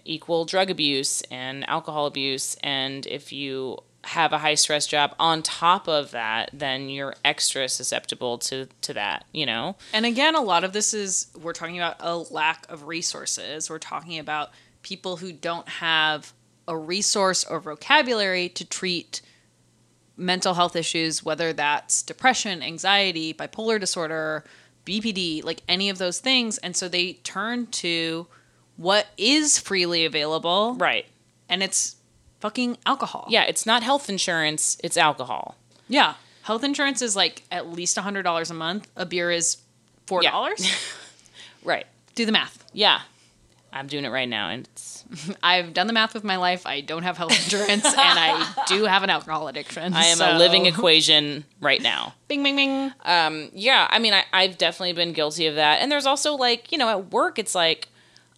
[0.06, 5.42] equal drug abuse and alcohol abuse and if you have a high stress job on
[5.42, 10.42] top of that then you're extra susceptible to to that you know And again, a
[10.42, 13.70] lot of this is we're talking about a lack of resources.
[13.70, 14.52] We're talking about
[14.84, 16.34] people who don't have
[16.68, 19.22] a resource or vocabulary to treat
[20.18, 24.44] mental health issues, whether that's depression, anxiety, bipolar disorder,
[24.86, 26.58] BPD, like any of those things.
[26.60, 28.28] And so they turn to
[28.78, 31.06] what is freely available, right
[31.50, 31.96] and it's
[32.40, 33.26] fucking alcohol.
[33.30, 35.56] yeah it's not health insurance it's alcohol
[35.88, 36.16] Yeah.
[36.44, 38.88] Health insurance is like at least $100 a month.
[38.96, 39.58] A beer is
[40.06, 40.22] $4.
[41.64, 42.64] right Do the math.
[42.74, 43.02] yeah
[43.74, 45.04] I'm doing it right now, and it's
[45.44, 46.66] I've done the math with my life.
[46.66, 49.94] I don't have health insurance, and I do have an alcohol addiction.
[49.94, 52.14] I am so- a living equation right now.
[52.30, 52.94] Bing, bing, bing.
[53.04, 55.82] Um, yeah, I mean, I, I've definitely been guilty of that.
[55.82, 57.90] And there's also like, you know, at work, it's like,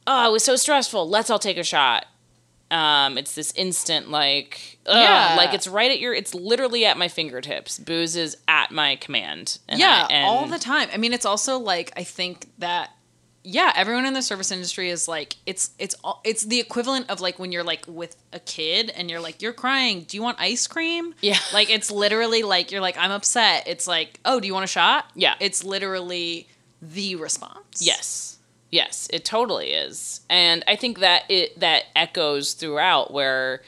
[0.07, 1.07] oh, it was so stressful.
[1.07, 2.05] Let's all take a shot.
[2.71, 5.35] Um, it's this instant like, ugh, Yeah.
[5.37, 7.77] like it's right at your, it's literally at my fingertips.
[7.79, 9.59] Booze is at my command.
[9.69, 10.89] And yeah, I- and all the time.
[10.91, 12.91] I mean, it's also like I think that
[13.49, 17.21] yeah, everyone in the service industry is like it's it's all it's the equivalent of
[17.21, 20.01] like when you're like with a kid and you're like you're crying.
[20.01, 21.13] Do you want ice cream?
[21.21, 21.37] Yeah.
[21.53, 23.63] like it's literally like you're like I'm upset.
[23.65, 25.09] It's like oh, do you want a shot?
[25.15, 25.35] Yeah.
[25.39, 26.49] it's literally
[26.81, 27.81] the response.
[27.81, 28.36] Yes.
[28.71, 30.21] Yes, it totally is.
[30.29, 33.61] And I think that it that echoes throughout where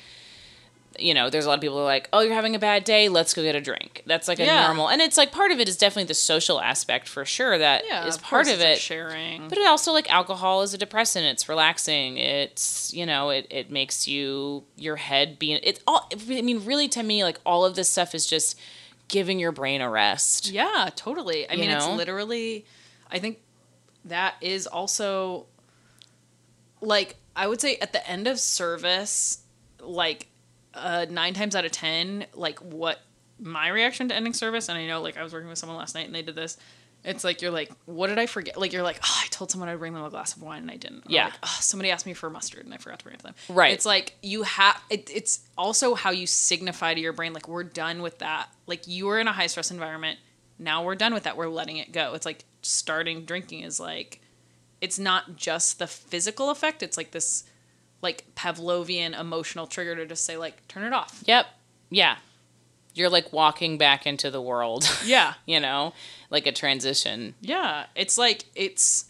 [0.98, 2.84] you know, there's a lot of people who are like, "Oh, you're having a bad
[2.84, 4.66] day, let's go get a drink." That's like a Yeah.
[4.66, 4.90] normal.
[4.90, 7.88] And it's like part of it is definitely the social aspect for sure that is
[7.90, 8.80] yeah, of part of it.
[8.80, 9.48] sharing.
[9.48, 11.26] But it also like alcohol is a depressant.
[11.26, 12.18] It's relaxing.
[12.18, 16.10] It's you know it, it makes you your head be it's all.
[16.12, 18.60] I mean, really to me, like all of this stuff is just
[19.08, 20.50] giving your brain a rest.
[20.52, 21.50] Yeah, totally.
[21.50, 22.66] I You mean, it's literally.
[23.10, 23.40] I think
[24.10, 25.46] that is also
[26.82, 29.44] like I would say at the end of service,
[29.80, 30.28] like
[30.74, 33.00] uh, nine times out of ten, like what
[33.40, 35.96] my reaction to ending service, and I know like I was working with someone last
[35.96, 36.58] night and they did this.
[37.06, 38.58] It's like you're like, what did I forget?
[38.60, 40.72] Like you're like, oh, I told someone I'd bring them a glass of wine and
[40.72, 41.06] I didn't.
[41.06, 41.26] Or Yeah.
[41.26, 43.36] Like, oh, somebody asked me for mustard and I forgot to bring it to them.
[43.48, 43.72] Right.
[43.72, 44.82] It's like you have.
[44.90, 48.50] It, it's also how you signify to your brain, like we're done with that.
[48.68, 50.20] Like you were in a high stress environment.
[50.58, 51.38] Now we're done with that.
[51.38, 52.16] We're letting it go.
[52.16, 54.22] It's like starting drinking is like,
[54.82, 56.82] it's not just the physical effect.
[56.84, 57.44] It's like this,
[58.02, 61.24] like Pavlovian emotional trigger to just say like, turn it off.
[61.26, 61.48] Yep.
[61.90, 62.18] Yeah.
[62.94, 64.90] You're like walking back into the world.
[65.06, 65.34] Yeah.
[65.46, 65.94] you know,
[66.30, 67.36] like a transition.
[67.42, 69.06] Yeah, it's like it's.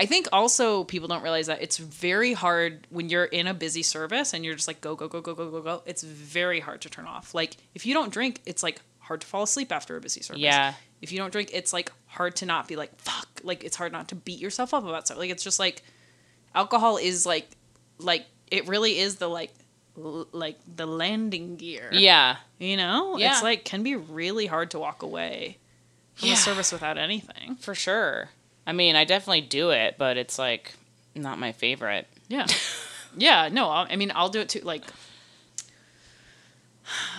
[0.00, 3.82] I think also people don't realize that it's very hard when you're in a busy
[3.82, 5.82] service and you're just like go go go go go go go.
[5.86, 7.34] It's very hard to turn off.
[7.34, 10.40] Like if you don't drink, it's like hard to fall asleep after a busy service.
[10.40, 10.74] Yeah.
[11.02, 13.26] If you don't drink, it's like hard to not be like fuck.
[13.42, 15.18] Like it's hard not to beat yourself up about stuff.
[15.18, 15.82] Like it's just like
[16.54, 17.48] alcohol is like
[17.98, 19.52] like it really is the like
[19.96, 21.88] l- like the landing gear.
[21.92, 22.36] Yeah.
[22.58, 23.16] You know?
[23.18, 23.32] Yeah.
[23.32, 25.58] It's like can be really hard to walk away
[26.14, 26.34] from Yeah.
[26.34, 27.56] a service without anything.
[27.56, 28.30] For sure.
[28.66, 30.74] I mean, I definitely do it, but it's like
[31.14, 32.06] not my favorite.
[32.28, 32.46] Yeah.
[33.16, 34.60] yeah, no, I I mean, I'll do it too.
[34.60, 34.84] Like,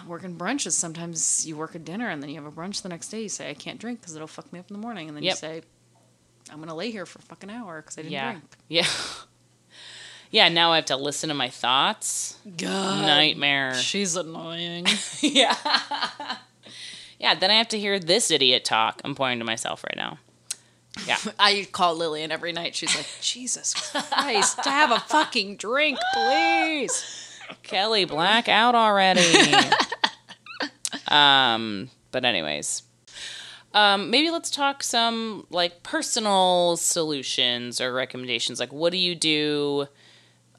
[0.07, 3.09] working brunches, sometimes you work a dinner and then you have a brunch the next
[3.09, 3.21] day.
[3.23, 5.07] You say, I can't drink because it'll fuck me up in the morning.
[5.07, 5.31] And then Yep.
[5.33, 5.61] you say,
[6.51, 8.31] I'm going to lay here for a fucking hour because I didn't Yeah.
[8.31, 8.43] drink.
[8.69, 8.87] Yeah.
[10.31, 12.37] yeah, now I have to listen to my thoughts.
[12.57, 13.01] God.
[13.05, 13.73] Nightmare.
[13.75, 14.85] She's annoying.
[15.21, 15.55] yeah.
[17.19, 19.01] yeah, then I have to hear this idiot talk.
[19.03, 20.19] I'm pointing to myself right now.
[21.07, 21.17] Yeah.
[21.39, 22.75] I call Lillian every night.
[22.75, 27.27] She's like, Jesus Christ, to have a fucking drink, please.
[27.63, 29.21] Kelly, black out already.
[31.07, 32.83] um, but anyways.
[33.73, 38.59] Um, maybe let's talk some like personal solutions or recommendations.
[38.59, 39.87] Like, what do you do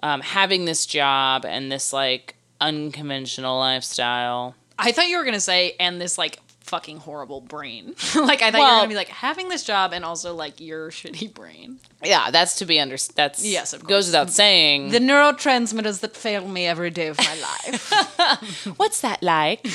[0.02, 4.54] um, having this job and this like unconventional lifestyle?
[4.78, 7.94] I thought you were going to say, and this like fucking horrible brain.
[8.14, 10.60] like, I thought you were going to be like, having this job and also like
[10.60, 11.80] your shitty brain.
[12.02, 12.96] Yeah, that's to be under.
[13.14, 14.90] That's Yes, of goes without saying.
[14.90, 18.66] The neurotransmitters that fail me every day of my life.
[18.76, 19.66] What's that like?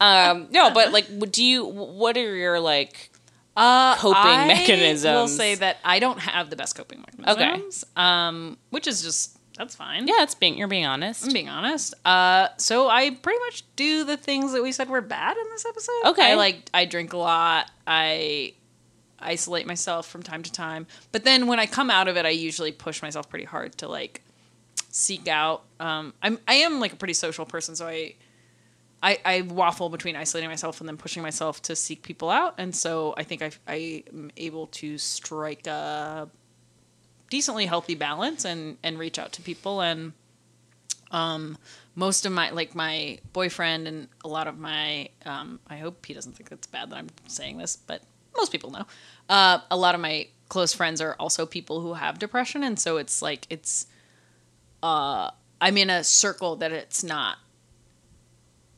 [0.00, 1.64] um, no, but like, what do you?
[1.64, 3.10] What are your like?
[3.56, 5.06] Uh, Coping mechanisms?
[5.06, 7.86] I will say that I don't have the best coping mechanisms.
[7.96, 10.06] Um, which is just that's fine.
[10.06, 11.24] Yeah, it's being you're being honest.
[11.24, 11.94] I'm being honest.
[12.04, 15.64] Uh, so I pretty much do the things that we said were bad in this
[15.66, 16.10] episode.
[16.10, 16.32] Okay.
[16.32, 17.70] I like I drink a lot.
[17.86, 18.54] I
[19.18, 20.86] isolate myself from time to time.
[21.10, 23.88] But then when I come out of it, I usually push myself pretty hard to
[23.88, 24.22] like
[24.90, 25.64] seek out.
[25.80, 28.14] Um, I'm I am like a pretty social person, so I.
[29.02, 32.74] I, I waffle between isolating myself and then pushing myself to seek people out, and
[32.74, 36.30] so I think I I am able to strike a
[37.30, 40.12] decently healthy balance and and reach out to people and
[41.10, 41.56] um
[41.94, 46.14] most of my like my boyfriend and a lot of my um I hope he
[46.14, 48.02] doesn't think it's bad that I'm saying this, but
[48.36, 48.86] most people know.
[49.28, 52.98] Uh a lot of my close friends are also people who have depression and so
[52.98, 53.86] it's like it's
[54.82, 57.38] uh I'm in a circle that it's not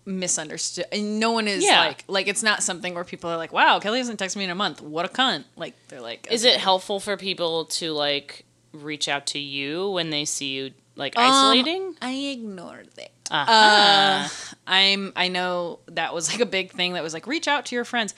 [0.08, 1.80] misunderstood and no one is Yeah.
[1.80, 4.50] like like it's not something where people are like wow kelly hasn't texted me in
[4.50, 8.44] a month what a cunt like they're like Is it helpful for people to like
[8.72, 11.94] reach out to you when they see you like Um, isolating?
[12.02, 13.12] I ignored it.
[13.30, 13.52] Uh-huh.
[13.52, 14.28] Uh,
[14.66, 15.12] I'm.
[15.14, 16.94] I know that was like a big thing.
[16.94, 18.14] That was like reach out to your friends.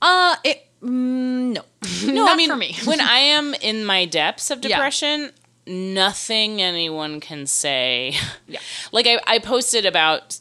[0.00, 0.66] Uh, it.
[0.82, 1.62] Mm, no,
[2.06, 2.74] no, not I mean for me.
[2.86, 4.68] when I am in my depths of Yeah.
[4.68, 5.32] depression,
[5.66, 8.14] nothing anyone can say.
[8.46, 8.60] Yeah.
[8.92, 10.38] like I, I posted about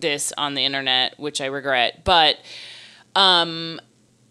[0.00, 2.36] this on the internet, which I regret, but
[3.14, 3.80] um,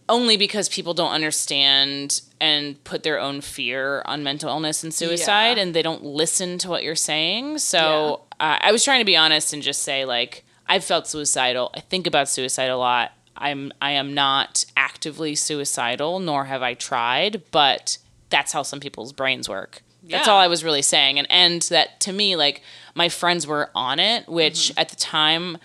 [0.10, 5.58] only because people don't understand and put their own fear on mental illness and suicide,
[5.58, 5.64] Yeah.
[5.64, 7.60] and they don't listen to what you're saying.
[7.60, 11.72] So uh, I was trying to be honest and just say like I've felt suicidal.
[11.74, 13.12] I think about suicide a lot.
[13.38, 17.98] I'm I am not actively suicidal, nor have I tried, but
[18.30, 19.82] that's how some people's brains work.
[20.06, 22.62] That's all I was really saying, and and that to me, like
[22.96, 24.80] my friends were on it, which Mm-hmm.
[24.80, 25.58] at the time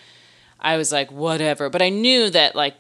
[0.61, 1.69] I was like, whatever.
[1.71, 2.75] But I knew that like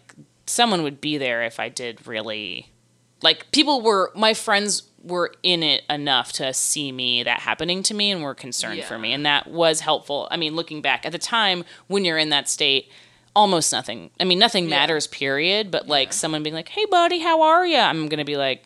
[0.47, 2.71] someone would be there if I did really
[3.23, 7.95] like people were my friends were in it enough to see me that happening to
[7.95, 10.27] me and were concerned for me and that was helpful.
[10.31, 12.91] I mean, looking back at the time when you're in that state,
[13.37, 14.11] almost nothing.
[14.19, 17.77] I mean, nothing matters period, but like someone being like, "Hey buddy, how are you?"
[17.79, 18.65] I'm going to be like,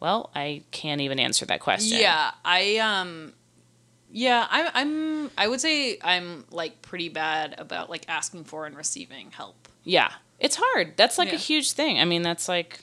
[0.00, 3.32] "Well, I can't even answer that question." Yeah, I um
[4.12, 8.76] yeah, I'm I'm I would say I'm like pretty bad about like asking for and
[8.76, 9.68] receiving help.
[9.84, 10.10] Yeah.
[10.38, 10.96] It's hard.
[10.96, 11.34] That's like Yeah.
[11.34, 11.98] a huge thing.
[11.98, 12.80] I mean, that's like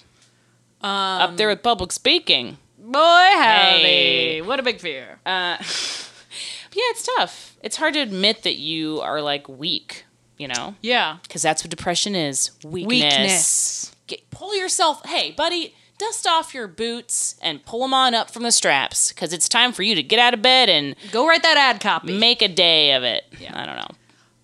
[0.82, 0.89] Um
[1.21, 2.57] up there with public speaking.
[2.78, 3.82] boy howdy.
[3.84, 4.41] Hey.
[4.41, 5.19] What a big fear.
[5.25, 7.55] Uh, yeah, it's tough.
[7.63, 10.05] It's hard to admit that you are like weak,
[10.38, 10.75] you know?
[10.82, 11.17] Yeah.
[11.23, 12.88] Because that's what depression is weakness.
[12.88, 13.95] Weakness.
[14.07, 18.43] Get, pull yourself, hey, buddy, dust off your boots and pull them on up from
[18.43, 21.43] the straps because it's time for you to get out of bed and Go write
[21.43, 22.17] that ad copy.
[22.17, 23.23] make a day of it.
[23.39, 23.59] Yeah.
[23.59, 23.87] I don't know.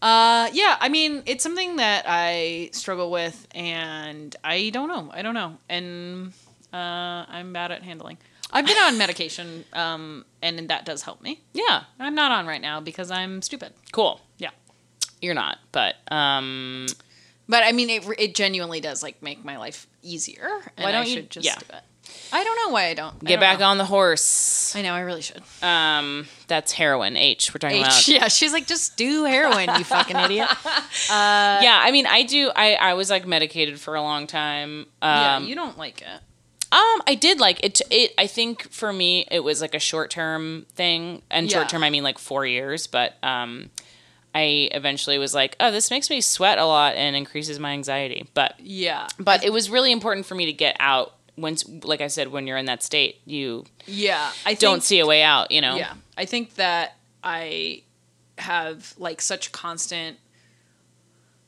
[0.02, 5.10] Uh, yeah, I mean, it's something that I struggle with, and I don't know.
[5.14, 6.34] I don't know, and
[6.74, 6.76] uh,
[7.30, 8.18] I'm bad at handling.
[8.52, 11.40] I've been on medication, um, and that does help me.
[11.54, 13.72] Yeah, I'm not on right now because I'm stupid.
[13.94, 14.20] cool.
[14.38, 14.50] Yeah,
[15.22, 16.88] You're not, but um,
[17.48, 20.62] but I mean, it it genuinely does like make my life easier.
[20.78, 21.56] And Why don't I you- just yeah.
[21.56, 21.84] do it.
[22.32, 23.16] I don't know why I don't.
[23.16, 23.68] I get don't back know.
[23.68, 24.76] on the horse.
[24.76, 25.42] I know I really should.
[25.62, 27.16] Um, that's heroin.
[27.16, 27.54] H.
[27.54, 28.08] We're talking about.
[28.08, 30.50] Yeah, she's like, just do heroin, you fucking idiot.
[31.10, 32.52] yeah, I mean, I do.
[32.56, 34.82] I I was like medicated for a long time.
[35.02, 36.08] Um, yeah, you don't like it.
[36.72, 37.82] Um, I did like it.
[37.90, 41.58] It I think for me it was like a short term thing, and Yeah.
[41.60, 42.88] short term I mean like four years.
[42.88, 43.70] But um,
[44.36, 48.28] I eventually was like, oh, this makes me sweat a lot and increases my anxiety.
[48.34, 51.14] But Yeah, but it was really important for me to get out.
[51.36, 54.32] Once, like I said, when you're in that state, you yeah.
[54.46, 55.52] I think, don't see a way out.
[55.52, 55.76] You know.
[55.76, 57.84] Yeah, I think that I
[58.38, 60.18] have like such constant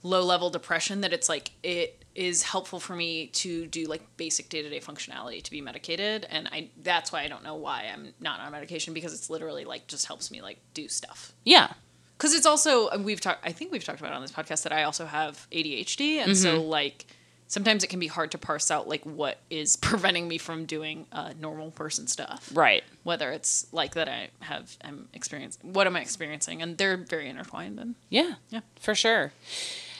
[0.03, 4.47] low level depression that it's like it is helpful for me to do like basic
[4.47, 7.89] day to day functionality to be medicated, and I that's why I don't know why
[7.91, 11.33] I'm not on medication because it's literally like just helps me like do stuff.
[11.43, 11.73] Yeah.
[12.18, 13.45] Because it's also we've talked.
[13.45, 16.38] I think we've talked about it on this podcast that I also have ADHD, and
[16.38, 16.70] so Mm-hmm.
[16.70, 17.05] like
[17.47, 21.05] sometimes it can be hard to parse out like what is preventing me from doing
[21.11, 22.84] uh, normal person stuff Right.
[23.03, 27.30] whether it's like that I have I'm experiencing what am I experiencing and they're very
[27.30, 28.34] intertwined and Yeah.
[28.49, 28.61] Yeah.
[28.80, 29.32] For sure.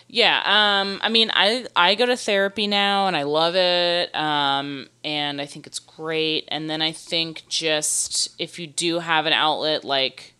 [0.08, 0.42] Yeah.
[0.46, 4.14] Um, I mean, I I go to therapy now and I love it.
[4.16, 6.46] Um, and I think it's great.
[6.50, 10.35] And then I think just if you do have an outlet, like,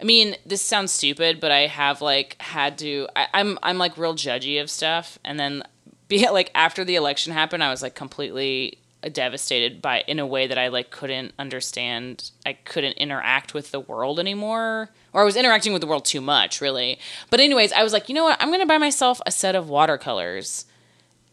[0.00, 3.06] I mean, this sounds stupid, but I have like had to.
[3.14, 5.62] I, I'm I'm like real judgy of stuff, and then
[6.08, 8.78] be like after the election happened, I was like completely
[9.12, 12.30] devastated by in a way that I like couldn't understand.
[12.46, 16.20] I couldn't interact with the world anymore, or I was interacting with the world too
[16.20, 16.98] much, really.
[17.28, 18.42] But anyways, I was like, you know what?
[18.42, 20.64] I'm gonna buy myself a set of watercolors,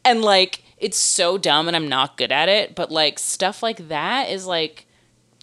[0.04, 2.76] and like it's so dumb, and I'm not good at it.
[2.76, 4.87] But like stuff like that is like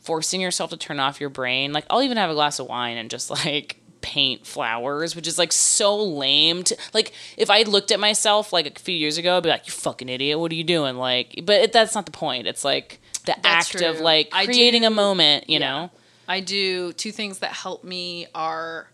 [0.05, 1.73] forcing yourself to turn off your brain.
[1.73, 5.39] Like I'll even have a glass of wine and just like paint flowers, which is
[5.39, 6.63] like so lame.
[6.65, 9.67] To, like if I looked at myself like a few years ago, I'd be like,
[9.67, 10.39] "You fucking idiot!
[10.39, 12.47] What are you doing?" Like, but it, that's not the point.
[12.47, 15.49] It's like the That's act of like creating a moment.
[15.49, 15.71] You Yeah.
[15.71, 15.91] know?
[16.29, 18.89] I do two things that help me are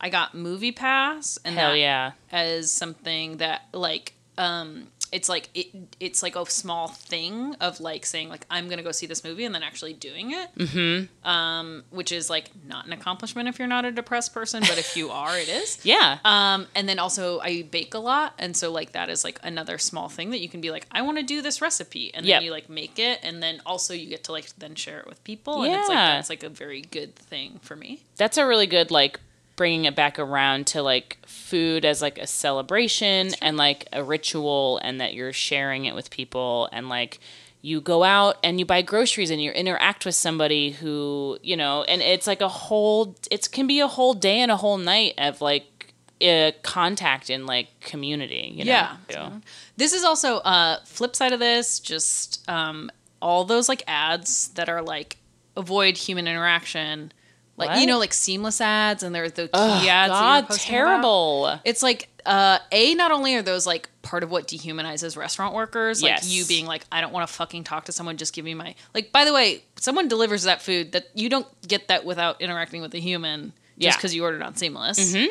[0.00, 2.12] I got MoviePass and Hell that yeah!
[2.32, 5.68] as something that like um it's like it
[6.00, 9.44] it's like a small thing of like saying like I'm gonna go see this movie
[9.44, 10.48] and then actually doing it.
[10.58, 11.28] Mm-hmm.
[11.28, 14.96] Um, which is like not an accomplishment if you're not a depressed person, but if
[14.96, 15.78] you are, it is.
[15.84, 16.18] Yeah.
[16.24, 19.78] Um, and then also I bake a lot, and so like that is like another
[19.78, 22.30] small thing that you can be like, I want to do this recipe, and then
[22.30, 22.42] Yep.
[22.42, 25.22] you like make it, and then also you get to like then share it with
[25.22, 26.16] people, and it's like Yeah.
[26.16, 28.02] that's like a very good thing for me.
[28.16, 29.20] that's a really good like
[29.56, 34.78] bringing it back around to like food as like a celebration and like a ritual
[34.82, 37.20] and that you're sharing it with people and like
[37.62, 41.82] you go out and you buy groceries and you interact with somebody who you know
[41.84, 45.14] and it's like a whole it can be a whole day and a whole night
[45.18, 45.92] of like
[46.22, 48.96] uh, contact in like community you know Yeah.
[49.08, 49.42] too.
[49.76, 52.90] This is also uh flip side of this, just um
[53.20, 55.16] all those like ads that are like
[55.56, 57.12] avoid human interaction.
[57.56, 57.78] Like What?
[57.80, 60.10] you know, like seamless ads, and there's the key Ugh, ads.
[60.10, 60.86] God, posting about.
[60.88, 61.60] terrible.
[61.64, 66.02] It's like uh, a not only are those like part of what dehumanizes restaurant workers,
[66.02, 66.26] like Yes.
[66.28, 68.74] you being like, I don't want to fucking talk to someone, just give me my
[68.92, 69.12] like.
[69.12, 72.92] By the way, someone delivers that food that you don't get that without interacting with
[72.94, 73.96] a human, just Yeah.
[73.96, 75.14] because you ordered on Seamless.
[75.14, 75.26] Hmm.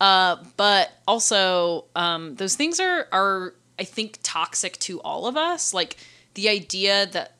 [0.00, 5.72] Uh, but also, um, those things are are I think toxic to all of us.
[5.72, 5.96] Like
[6.34, 7.34] the idea that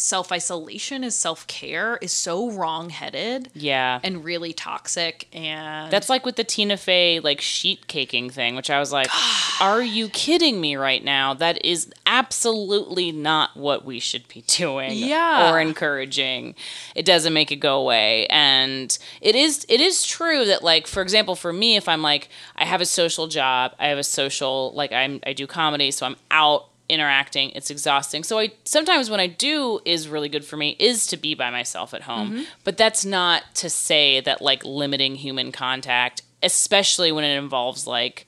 [0.00, 4.00] self isolation is self care is so wrong headed Yeah.
[4.02, 5.28] and really toxic.
[5.34, 9.08] And That's like with the Tina Fey like sheet caking thing, which I was like,
[9.60, 11.34] "Are you kidding me right now?
[11.34, 15.52] That is absolutely not what we should be doing Yeah.
[15.52, 16.54] or encouraging.
[16.94, 21.02] It doesn't make it go away." And it is it is true that like for
[21.02, 24.72] example, for me if I'm like I have a social job, I have a social
[24.74, 28.24] like I'm I do comedy, so I'm out interacting it's exhausting.
[28.24, 31.50] So i sometimes when i do is really good for me is to be by
[31.50, 32.30] myself at home.
[32.32, 32.42] Mm-hmm.
[32.64, 38.26] But that's not to say that like limiting human contact especially when it involves like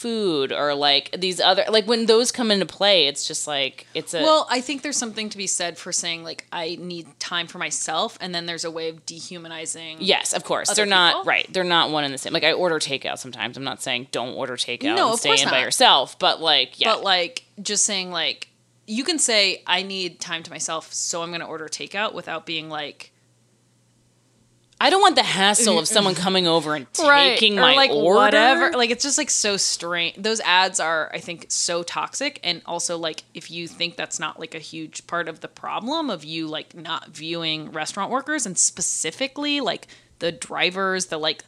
[0.00, 4.14] food or like these other like when those come into play it's just like it's
[4.14, 7.46] a Well, I think there's something to be said for saying like I need time
[7.46, 9.98] for myself, and then there's a way of dehumanizing.
[10.00, 10.72] yes of course.
[10.74, 11.46] They're not right.
[11.52, 12.32] They're not one and the same.
[12.32, 13.58] Like i order takeout sometimes.
[13.58, 16.40] I'm not saying don't order takeout No, and of stay course in by yourself but
[16.40, 16.94] like yeah.
[16.94, 18.48] But like just saying like
[18.86, 22.46] you can say I need time to myself, so I'm going to order takeout without
[22.46, 23.12] being like
[24.80, 28.18] i don't want the hassle of someone coming over and taking or my like order
[28.18, 28.70] whatever.
[28.76, 30.16] Like it's just like so strange.
[30.16, 34.40] Those ads are, I think, so toxic, and also like if you think that's not
[34.40, 38.56] like a huge part of the problem of you like not viewing restaurant workers and
[38.56, 39.86] specifically like
[40.20, 41.44] the drivers, the like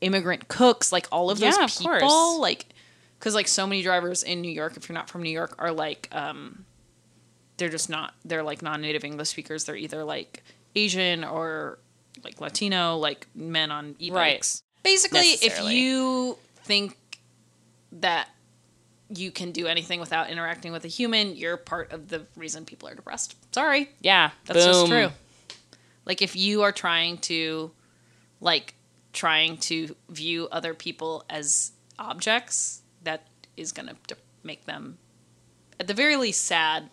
[0.00, 2.38] immigrant cooks, like all of those Yeah, of people, course.
[2.40, 2.66] like
[3.18, 5.72] because like so many drivers in New York, if you're not from New York, are
[5.72, 6.64] like um,
[7.56, 8.14] they're just not.
[8.24, 9.64] They're like non-native English speakers.
[9.64, 10.42] They're either like
[10.74, 11.78] Asian or
[12.24, 14.62] like Latino, like men on e-bikes.
[14.62, 14.84] Right.
[14.84, 16.96] Basically, if you think
[17.92, 18.28] that
[19.10, 22.88] you can do anything without interacting with a human, you're part of the reason people
[22.88, 23.36] are depressed.
[23.54, 25.10] Sorry, yeah that's just true.
[26.04, 27.70] Like if you are trying to
[28.40, 28.74] like
[29.12, 34.98] trying to view other people as objects, that is going to make them
[35.80, 36.88] at the very least sad.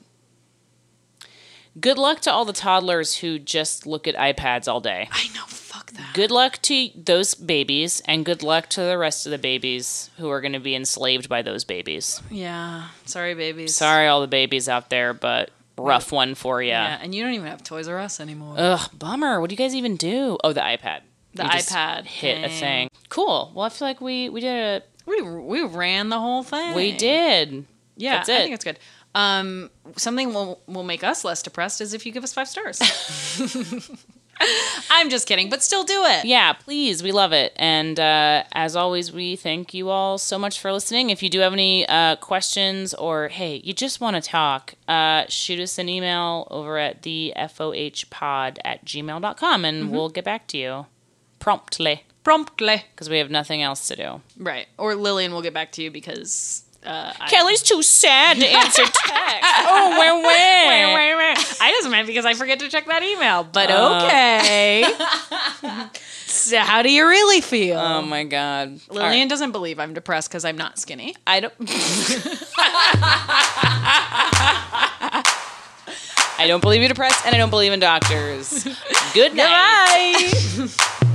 [1.80, 5.10] Good luck to all the toddlers who just look at iPads all day.
[5.12, 6.14] I know, fuck that.
[6.14, 10.30] Good luck to those babies, and good luck to the rest of the babies who
[10.30, 12.22] are going to be enslaved by those babies.
[12.32, 13.76] Yeah, sorry babies.
[13.76, 16.70] Sorry, all the babies out there, but rough one for you.
[16.70, 18.56] Yeah, and you don't even have Toys R Us anymore.
[18.58, 19.42] Ugh, bummer.
[19.42, 20.38] What do you guys even do?
[20.46, 21.02] Oh, the iPad.
[21.34, 22.60] The You just iPad hit a thing.
[22.60, 22.90] thing.
[23.10, 23.52] Cool.
[23.54, 26.74] Well, I feel like we we did a we we ran the whole thing.
[26.74, 27.66] we did.
[27.98, 28.80] Yeah, That's I think it's good.
[29.16, 32.80] Um, something will will make us less depressed is if you give us five stars.
[34.92, 36.26] I'm just kidding, but still do it.
[36.26, 37.02] Yeah, please.
[37.02, 37.54] We love it.
[37.56, 41.10] And uh, as always, we thank you all so much for listening.
[41.10, 45.24] If you do have any uh, questions or, hey, you just want to talk, uh,
[45.30, 50.58] shoot us an email over at the FOHpod at gmail.com and we'll get back to
[50.58, 50.86] you
[51.40, 52.84] promptly Promptly.
[52.92, 54.22] because we have nothing else to do.
[54.38, 54.68] Right.
[54.78, 58.84] Or Lillian will get back to you because uh, I, Kelly's too sad to answer
[58.86, 58.98] text.
[59.68, 61.36] oh, where, where?
[61.62, 63.44] I just meant because I forget to check that email.
[63.44, 64.04] But Uh.
[64.06, 64.84] okay.
[66.28, 67.80] so how do you really feel?
[67.80, 68.80] Oh, my God.
[68.90, 69.06] All right.
[69.10, 71.16] Lillian doesn't believe I'm depressed because I'm not skinny.
[71.26, 71.54] I don't.
[76.38, 78.66] I don't believe you're depressed, and I don't believe in doctors.
[79.14, 80.34] Good night.
[80.58, 81.12] Goodbye.